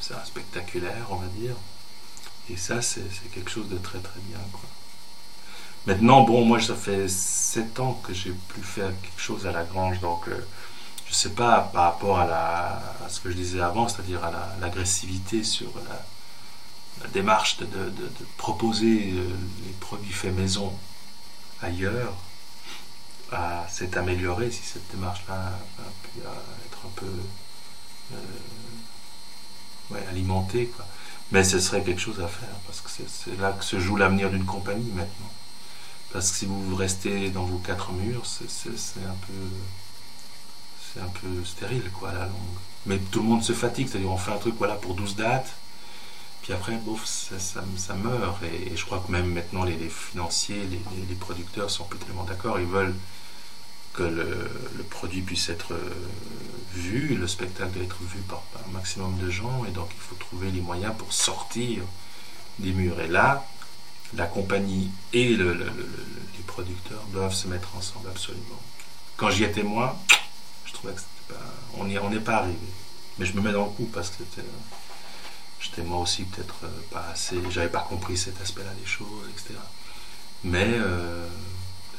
spectaculaire, 0.00 1.06
on 1.10 1.16
va 1.16 1.26
dire. 1.28 1.54
Et 2.50 2.56
ça, 2.56 2.80
c'est 2.80 3.02
quelque 3.32 3.50
chose 3.50 3.68
de 3.68 3.76
très 3.76 3.98
très 3.98 4.20
bien. 4.20 4.38
Quoi. 4.52 4.68
Maintenant, 5.86 6.22
bon, 6.22 6.44
moi, 6.44 6.60
ça 6.60 6.74
fait 6.74 7.08
7 7.08 7.80
ans 7.80 8.00
que 8.02 8.12
j'ai 8.12 8.32
plus 8.48 8.62
fait 8.62 8.92
quelque 9.02 9.20
chose 9.20 9.46
à 9.46 9.52
la 9.52 9.64
grange, 9.64 10.00
donc 10.00 10.28
euh, 10.28 10.46
je 11.06 11.14
sais 11.14 11.30
pas 11.30 11.70
par 11.72 11.84
rapport 11.84 12.20
à, 12.20 12.80
ce 13.08 13.20
que 13.20 13.30
je 13.30 13.36
disais 13.36 13.60
avant, 13.60 13.88
c'est-à-dire 13.88 14.22
à, 14.24 14.32
l'agressivité 14.60 15.42
sur 15.42 15.70
la, 15.88 17.08
démarche 17.08 17.58
de, 17.58 17.66
proposer 18.36 19.12
euh, 19.14 19.28
les 19.64 19.72
produits 19.80 20.12
faits 20.12 20.34
maison 20.34 20.72
ailleurs, 21.62 22.14
s'est 23.68 23.96
améliorée 23.96 24.50
si 24.50 24.62
cette 24.62 24.90
démarche-là 24.90 25.34
a 25.34 25.90
pu 26.02 26.18
être 26.18 26.78
un 26.84 26.90
peu. 26.96 27.06
Euh, 28.12 28.16
ouais, 29.90 30.04
alimenter. 30.10 30.66
Quoi. 30.66 30.86
Mais 31.32 31.44
ce 31.44 31.60
serait 31.60 31.82
quelque 31.82 32.00
chose 32.00 32.20
à 32.20 32.28
faire, 32.28 32.48
parce 32.66 32.80
que 32.80 32.88
c'est 33.06 33.38
là 33.38 33.52
que 33.52 33.64
se 33.64 33.78
joue 33.78 33.96
l'avenir 33.96 34.30
d'une 34.30 34.46
compagnie 34.46 34.90
maintenant. 34.92 35.32
Parce 36.12 36.30
que 36.30 36.38
si 36.38 36.46
vous 36.46 36.74
restez 36.74 37.28
dans 37.30 37.44
vos 37.44 37.58
quatre 37.58 37.92
murs, 37.92 38.24
c'est 38.24 39.00
un 39.00 39.16
peu 39.26 39.32
c'est 40.94 41.00
un 41.00 41.08
peu 41.20 41.44
stérile 41.44 41.90
quoi 41.92 42.10
à 42.10 42.14
la 42.14 42.24
longue. 42.24 42.58
Mais 42.86 42.98
tout 42.98 43.20
le 43.20 43.26
monde 43.26 43.42
se 43.42 43.52
fatigue, 43.52 43.88
c'est-à-dire 43.88 44.10
on 44.10 44.16
fait 44.16 44.32
un 44.32 44.38
truc 44.38 44.54
voilà 44.56 44.74
pour 44.74 44.94
12 44.94 45.16
dates, 45.16 45.52
puis 46.48 46.56
après, 46.56 46.76
bouf, 46.76 47.04
ça, 47.04 47.38
ça, 47.38 47.94
meurt. 47.94 48.42
Et, 48.42 48.74
je 48.74 48.84
crois 48.86 49.04
que 49.06 49.12
même 49.12 49.32
maintenant 49.32 49.64
les, 49.64 49.76
financiers, 49.90 50.62
les, 50.70 50.80
les, 51.08 51.14
producteurs 51.14 51.70
sont 51.70 51.84
plus 51.84 51.98
tellement 51.98 52.24
d'accord, 52.24 52.58
ils 52.58 52.66
veulent 52.66 52.94
que 53.94 54.02
le, 54.02 54.82
produit 54.90 55.22
puisse 55.22 55.48
être 55.48 55.74
euh, 55.74 55.94
vu, 56.74 57.14
le 57.14 57.26
spectacle 57.26 57.72
doit 57.72 57.84
être 57.84 58.02
vu 58.02 58.20
par, 58.20 58.42
un 58.66 58.72
maximum 58.72 59.16
de 59.18 59.30
gens, 59.30 59.64
et 59.66 59.70
donc 59.70 59.88
il 59.94 60.00
faut 60.00 60.14
trouver 60.16 60.50
les 60.50 60.60
moyens 60.60 60.94
pour 60.96 61.12
sortir 61.12 61.82
des 62.58 62.72
murs. 62.72 63.00
Et 63.00 63.08
là, 63.08 63.44
la 64.14 64.26
compagnie 64.26 64.90
et 65.12 65.34
le, 65.34 65.52
les 65.52 66.44
producteurs 66.46 67.02
doivent 67.12 67.34
se 67.34 67.48
mettre 67.48 67.76
ensemble 67.76 68.08
absolument. 68.08 68.60
Quand 69.16 69.30
j'y 69.30 69.44
étais 69.44 69.62
moi, 69.62 69.98
je 70.64 70.72
trouvais 70.72 70.94
que 70.94 71.00
pas, 71.32 71.40
on 71.76 71.84
n'est 71.84 72.20
pas 72.20 72.36
arrivé. 72.36 72.56
Mais 73.18 73.26
je 73.26 73.34
me 73.34 73.40
mets 73.40 73.52
dans 73.52 73.64
le 73.64 73.70
coup 73.70 73.88
parce 73.92 74.10
que 74.10 74.22
j'étais 75.60 75.82
moi 75.82 75.98
aussi 75.98 76.24
peut-être 76.24 76.54
euh, 76.64 76.68
pas 76.90 77.04
assez, 77.12 77.36
j'avais 77.50 77.68
pas 77.68 77.80
compris 77.80 78.16
cet 78.16 78.40
aspect-là 78.40 78.70
des 78.80 78.86
choses, 78.86 79.28
etc. 79.30 79.58
Mais 80.44 80.68
euh, 80.68 81.26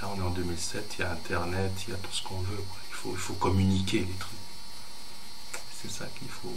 là, 0.01 0.09
on 0.13 0.19
est 0.19 0.23
en 0.23 0.29
2007, 0.29 0.95
il 0.97 1.01
y 1.01 1.03
a 1.05 1.11
Internet, 1.11 1.71
il 1.87 1.91
y 1.91 1.93
a 1.93 1.97
tout 1.97 2.11
ce 2.11 2.23
qu'on 2.23 2.39
veut. 2.39 2.63
Il 2.89 2.95
faut, 2.95 3.11
il 3.13 3.17
faut 3.17 3.33
communiquer 3.33 3.99
les 3.99 4.13
trucs. 4.13 4.37
C'est 5.81 5.91
ça 5.91 6.05
qu'il 6.17 6.27
faut. 6.27 6.53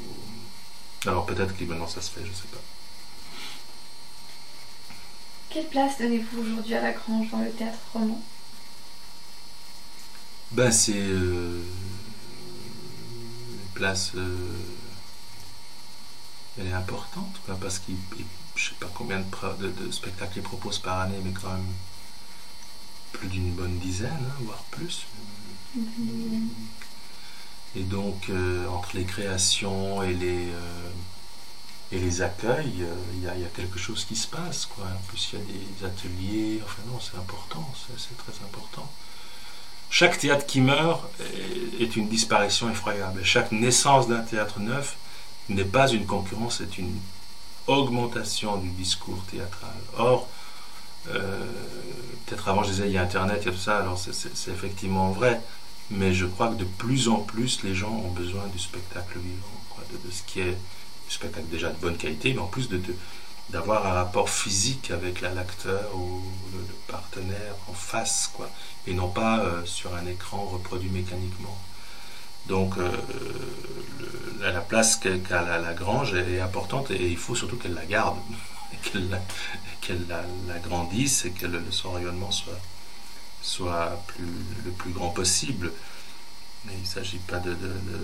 Alors 1.07 1.27
peut-être 1.27 1.57
que 1.57 1.65
maintenant 1.65 1.87
ça 1.87 2.01
se 2.01 2.11
fait, 2.11 2.25
je 2.25 2.33
sais 2.33 2.49
pas. 2.51 2.59
Quelle 5.51 5.69
place 5.69 5.99
donnez-vous 5.99 6.41
aujourd'hui 6.41 6.75
à 6.75 6.81
la 6.81 6.93
Grange 6.93 7.31
dans 7.31 7.41
le 7.41 7.51
théâtre 7.53 7.79
roman? 7.93 8.21
Ben 10.53 10.71
c'est 10.71 10.93
euh, 10.97 11.63
une 13.51 13.69
place. 13.75 14.13
Euh, 14.15 14.37
elle 16.59 16.67
est 16.67 16.73
importante, 16.73 17.41
parce 17.61 17.79
qu'il 17.79 17.97
je 18.55 18.69
sais 18.69 18.75
pas 18.79 18.91
combien 18.95 19.21
de, 19.21 19.69
de, 19.69 19.91
spectacles 19.91 20.35
il 20.37 20.43
propose 20.43 20.79
par 20.79 21.01
année, 21.01 21.17
mais 21.25 21.33
quand 21.33 21.51
même 21.51 21.65
plus 23.13 23.29
d'une 23.29 23.53
bonne 23.53 23.79
dizaine, 23.79 24.11
hein, 24.11 24.43
voire 24.45 24.65
plus. 24.71 25.07
Et 27.75 27.83
donc, 27.83 28.29
euh, 28.29 28.67
entre 28.69 28.91
les 28.95 29.05
créations 29.05 30.03
et 30.03 30.13
les, 30.13 30.49
euh, 30.49 30.91
et 31.91 31.99
les 31.99 32.21
accueils, 32.21 32.83
euh, 32.83 32.95
il 33.15 33.23
y, 33.23 33.29
a 33.29 33.49
quelque 33.57 33.79
chose 33.79 34.05
qui 34.05 34.15
se 34.15 34.27
passe. 34.27 34.67
Quoi. 34.67 34.85
En 34.85 35.03
plus, 35.09 35.31
il 35.33 35.39
y 35.39 35.43
a 35.43 35.45
des 35.45 35.87
ateliers. 35.87 36.61
Enfin, 36.65 36.83
non, 36.89 37.01
c'est 37.01 37.17
important, 37.17 37.67
c'est 37.97 38.17
très 38.17 38.33
important. 38.45 38.91
Chaque 39.89 40.19
théâtre 40.19 40.47
qui 40.47 40.61
meurt 40.61 41.03
est 41.79 41.97
une 41.97 42.09
disparition 42.09 42.71
effroyable. 42.71 43.23
Chaque 43.25 43.53
naissance 43.53 44.09
d'un 44.09 44.21
théâtre 44.23 44.59
neuf 44.59 44.97
n'est 45.51 45.65
pas 45.65 45.89
une 45.89 46.07
concurrence, 46.07 46.59
c'est 46.59 46.79
une 46.79 46.99
augmentation 47.67 48.57
du 48.57 48.71
discours 48.71 49.23
théâtral. 49.31 49.77
Or, 49.99 50.29
peut-être 52.33 52.49
avant 52.49 52.63
je 52.63 52.71
disais 52.71 52.87
il 52.87 52.93
y 52.93 52.99
a 52.99 53.03
Internet, 53.03 53.43
il 53.45 53.49
y 53.49 53.55
tout 53.55 53.61
ça, 53.61 53.79
alors 53.79 53.99
c'est 53.99 54.51
effectivement 54.51 55.11
vrai, 55.11 55.41
mais 55.91 56.15
je 56.15 56.25
crois 56.25 56.49
que 56.49 56.55
de 56.55 56.65
plus 56.65 57.09
en 57.09 57.19
plus, 57.19 57.63
les 57.63 57.75
gens 57.75 57.91
ont 57.91 58.11
besoin 58.11 58.47
du 58.47 58.59
spectacle 58.59 59.19
vivant, 59.19 60.01
de, 60.05 60.11
ce 60.11 60.23
qui 60.23 60.41
est 60.41 60.53
du 60.53 61.11
spectacle 61.11 61.47
déjà 61.51 61.69
de 61.69 61.77
bonne 61.77 61.97
qualité, 61.97 62.33
mais 62.33 62.41
en 62.41 62.47
plus 62.47 62.71
d'avoir 63.51 63.87
un 63.87 63.93
rapport 63.93 64.31
physique 64.31 64.91
avec 64.91 65.21
l'acteur 65.21 65.95
ou 65.95 66.23
le, 66.55 66.65
partenaire 66.89 67.55
en 67.69 67.75
face, 67.75 68.31
quoi, 68.33 68.49
et 68.87 68.95
non 68.95 69.09
pas 69.09 69.41
euh, 69.41 69.65
sur 69.65 69.95
un 69.95 70.07
écran 70.07 70.45
reproduit 70.45 70.91
mécaniquement. 70.91 71.57
Donc 72.47 72.77
euh, 72.79 72.91
la, 74.41 74.61
place 74.61 74.97
qu'a 74.97 75.43
la, 75.43 75.75
Grange 75.75 76.15
est 76.15 76.41
importante 76.41 76.91
et 76.91 77.11
il 77.11 77.17
faut 77.17 77.35
surtout 77.35 77.57
qu'elle 77.57 77.75
la 77.75 77.87
garde, 77.87 78.17
qu'elle 78.83 80.07
la, 80.09 80.59
grandisse 80.59 81.25
et 81.25 81.31
que 81.31 81.47
son 81.71 81.93
rayonnement 81.93 82.31
soit, 82.31 82.61
soit 83.43 84.03
le 84.19 84.71
plus 84.71 84.93
grand 84.93 85.11
possible. 85.11 85.73
Mais 86.65 86.73
il 86.75 86.83
ne 86.83 86.87
s'agit 86.87 87.19
pas 87.19 87.39
de, 87.39 87.57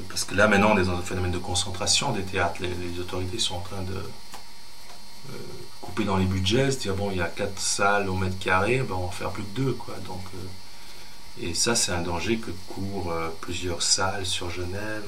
Parce 0.09 0.25
que 0.25 0.35
là, 0.35 0.49
maintenant, 0.49 0.73
on 0.75 0.79
est 0.79 0.85
dans 0.85 0.99
un 0.99 1.03
phénomène 1.03 1.31
de 1.31 1.39
concentration 1.39 2.13
des 2.13 2.23
théâtres. 2.23 2.61
Les, 2.61 2.99
autorités 2.99 3.39
sont 3.39 3.57
en 3.57 3.61
train 3.61 3.83
de 3.83 3.95
euh, 3.95 5.37
couper 5.81 6.05
dans 6.05 6.17
les 6.17 6.25
budgets, 6.25 6.73
se 6.73 6.79
dire, 6.79 6.95
bon, 6.95 7.11
il 7.13 7.19
y 7.19 7.21
a 7.21 7.29
quatre 7.29 7.61
salles 7.61 8.09
au 8.09 8.17
mètre 8.17 8.39
carré, 8.39 8.79
ben, 8.79 8.95
on 8.95 9.01
va 9.01 9.07
en 9.07 9.11
faire 9.11 9.31
plus 9.31 9.45
que 9.45 9.55
deux. 9.55 9.73
Quoi. 9.75 9.95
Donc, 10.07 10.23
euh, 10.35 11.47
et 11.47 11.55
ça, 11.55 11.77
c'est 11.77 11.93
un 11.93 12.03
danger 12.03 12.39
que 12.39 12.51
courent 12.67 13.13
euh, 13.13 13.29
plusieurs 13.41 13.83
salles 13.83 14.27
sur 14.27 14.51
Genève. 14.51 15.05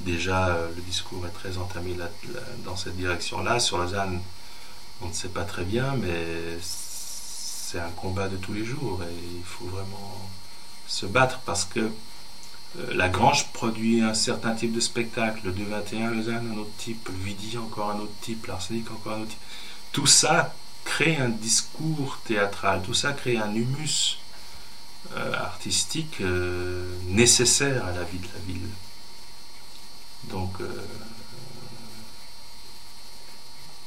Déjà, 0.00 0.58
le 0.74 0.80
discours 0.82 1.26
est 1.26 1.30
très 1.30 1.58
entamé 1.58 1.94
dans 2.64 2.74
cette 2.74 2.96
direction-là. 2.96 3.60
Sur 3.60 3.76
Lausanne, 3.76 4.22
on 5.02 5.08
ne 5.08 5.12
sait 5.12 5.28
pas 5.28 5.44
très 5.44 5.64
bien, 5.64 5.94
mais 5.96 6.58
c'est 6.60 7.80
un 7.80 7.90
combat 7.90 8.28
de 8.28 8.36
tous 8.36 8.52
les 8.52 8.64
jours 8.64 9.02
et 9.02 9.36
il 9.36 9.44
faut 9.44 9.66
vraiment 9.66 10.28
se 10.86 11.06
battre 11.06 11.40
parce 11.46 11.64
que 11.64 11.80
euh, 11.80 12.94
la 12.94 13.08
Grange 13.08 13.48
produit 13.52 14.02
un 14.02 14.14
certain 14.14 14.54
type 14.54 14.72
de 14.72 14.80
spectacle, 14.80 15.40
le 15.44 15.52
221 15.52 16.10
Lausanne 16.10 16.52
un 16.52 16.58
autre 16.58 16.76
type, 16.78 17.08
le 17.08 17.24
Vidi 17.24 17.58
encore 17.58 17.90
un 17.90 18.00
autre 18.00 18.12
type, 18.20 18.46
l'Arsenic 18.46 18.90
encore 18.90 19.14
un 19.14 19.20
autre 19.22 19.30
type. 19.30 19.38
Tout 19.92 20.06
ça 20.06 20.54
crée 20.84 21.16
un 21.16 21.28
discours 21.28 22.18
théâtral, 22.24 22.82
tout 22.82 22.94
ça 22.94 23.12
crée 23.12 23.36
un 23.36 23.54
humus 23.54 24.18
euh, 25.16 25.32
artistique 25.34 26.20
euh, 26.20 26.92
nécessaire 27.08 27.84
à 27.86 27.92
la 27.92 28.04
vie 28.04 28.18
de 28.18 28.26
la 28.26 28.40
ville. 28.46 28.68
Donc 30.24 30.60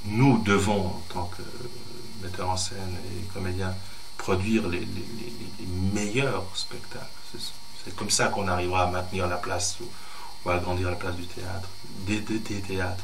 nous 0.05 0.39
devons, 0.39 0.87
en 0.87 1.01
tant 1.13 1.25
que 1.25 1.43
metteurs 2.21 2.49
en 2.49 2.57
scène 2.57 2.95
et 3.17 3.33
comédiens, 3.33 3.75
produire 4.17 4.67
les, 4.67 4.87
meilleurs 5.93 6.45
spectacles. 6.55 7.05
C'est 7.83 7.95
comme 7.95 8.09
ça 8.09 8.27
qu'on 8.27 8.47
arrivera 8.47 8.83
à 8.83 8.91
maintenir 8.91 9.27
la 9.27 9.37
place 9.37 9.77
ou, 9.81 10.49
à 10.49 10.55
agrandir 10.55 10.89
la 10.89 10.95
place 10.95 11.15
du 11.15 11.25
théâtre, 11.25 11.69
des, 12.07 12.21
théâtres. 12.21 13.03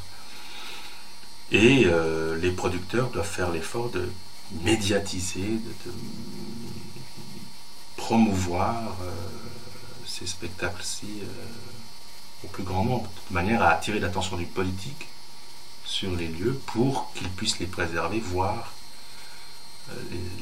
Et 1.51 1.83
euh, 1.85 2.37
les 2.37 2.51
producteurs 2.51 3.09
doivent 3.09 3.27
faire 3.27 3.51
l'effort 3.51 3.89
de 3.89 4.09
médiatiser, 4.63 5.59
de, 5.85 5.93
promouvoir 7.97 8.95
euh, 9.03 9.11
ces 10.05 10.25
spectacles-ci 10.25 11.21
au 12.43 12.47
plus 12.47 12.63
grand 12.63 12.85
nombre, 12.85 13.09
de 13.29 13.33
manière 13.33 13.61
à 13.61 13.69
attirer 13.69 13.99
l'attention 13.99 14.37
du 14.37 14.45
politique 14.45 15.07
sur 15.89 16.15
les 16.15 16.27
lieux 16.27 16.53
pour 16.67 17.11
qu'ils 17.13 17.29
puissent 17.29 17.59
les 17.59 17.65
préserver, 17.65 18.19
voire 18.19 18.71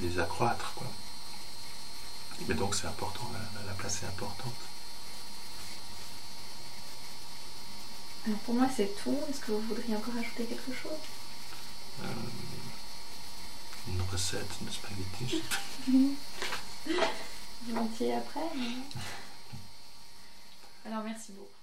les, 0.02 0.20
accroître. 0.20 0.74
Mais 2.48 2.54
donc 2.54 2.76
c'est 2.76 2.88
important, 2.88 3.32
la 3.66 3.74
place 3.74 4.04
est 4.04 4.08
importante. 4.08 4.54
Alors 8.26 8.40
pour 8.40 8.56
moi 8.56 8.68
c'est 8.76 8.94
tout. 9.02 9.18
Est-ce 9.30 9.40
que 9.40 9.52
vous 9.54 9.62
voudriez 9.62 9.96
encore 9.96 10.18
ajouter 10.20 10.44
quelque 10.44 10.74
chose? 10.74 10.92
Euh, 12.04 12.08
Une 13.88 14.02
recette 14.12 14.58
de 14.62 14.70
spaghetti. 14.70 15.42
Volontiers 17.68 18.16
après. 18.16 18.42
Alors 20.86 21.04
merci 21.04 21.32
beaucoup. 21.32 21.57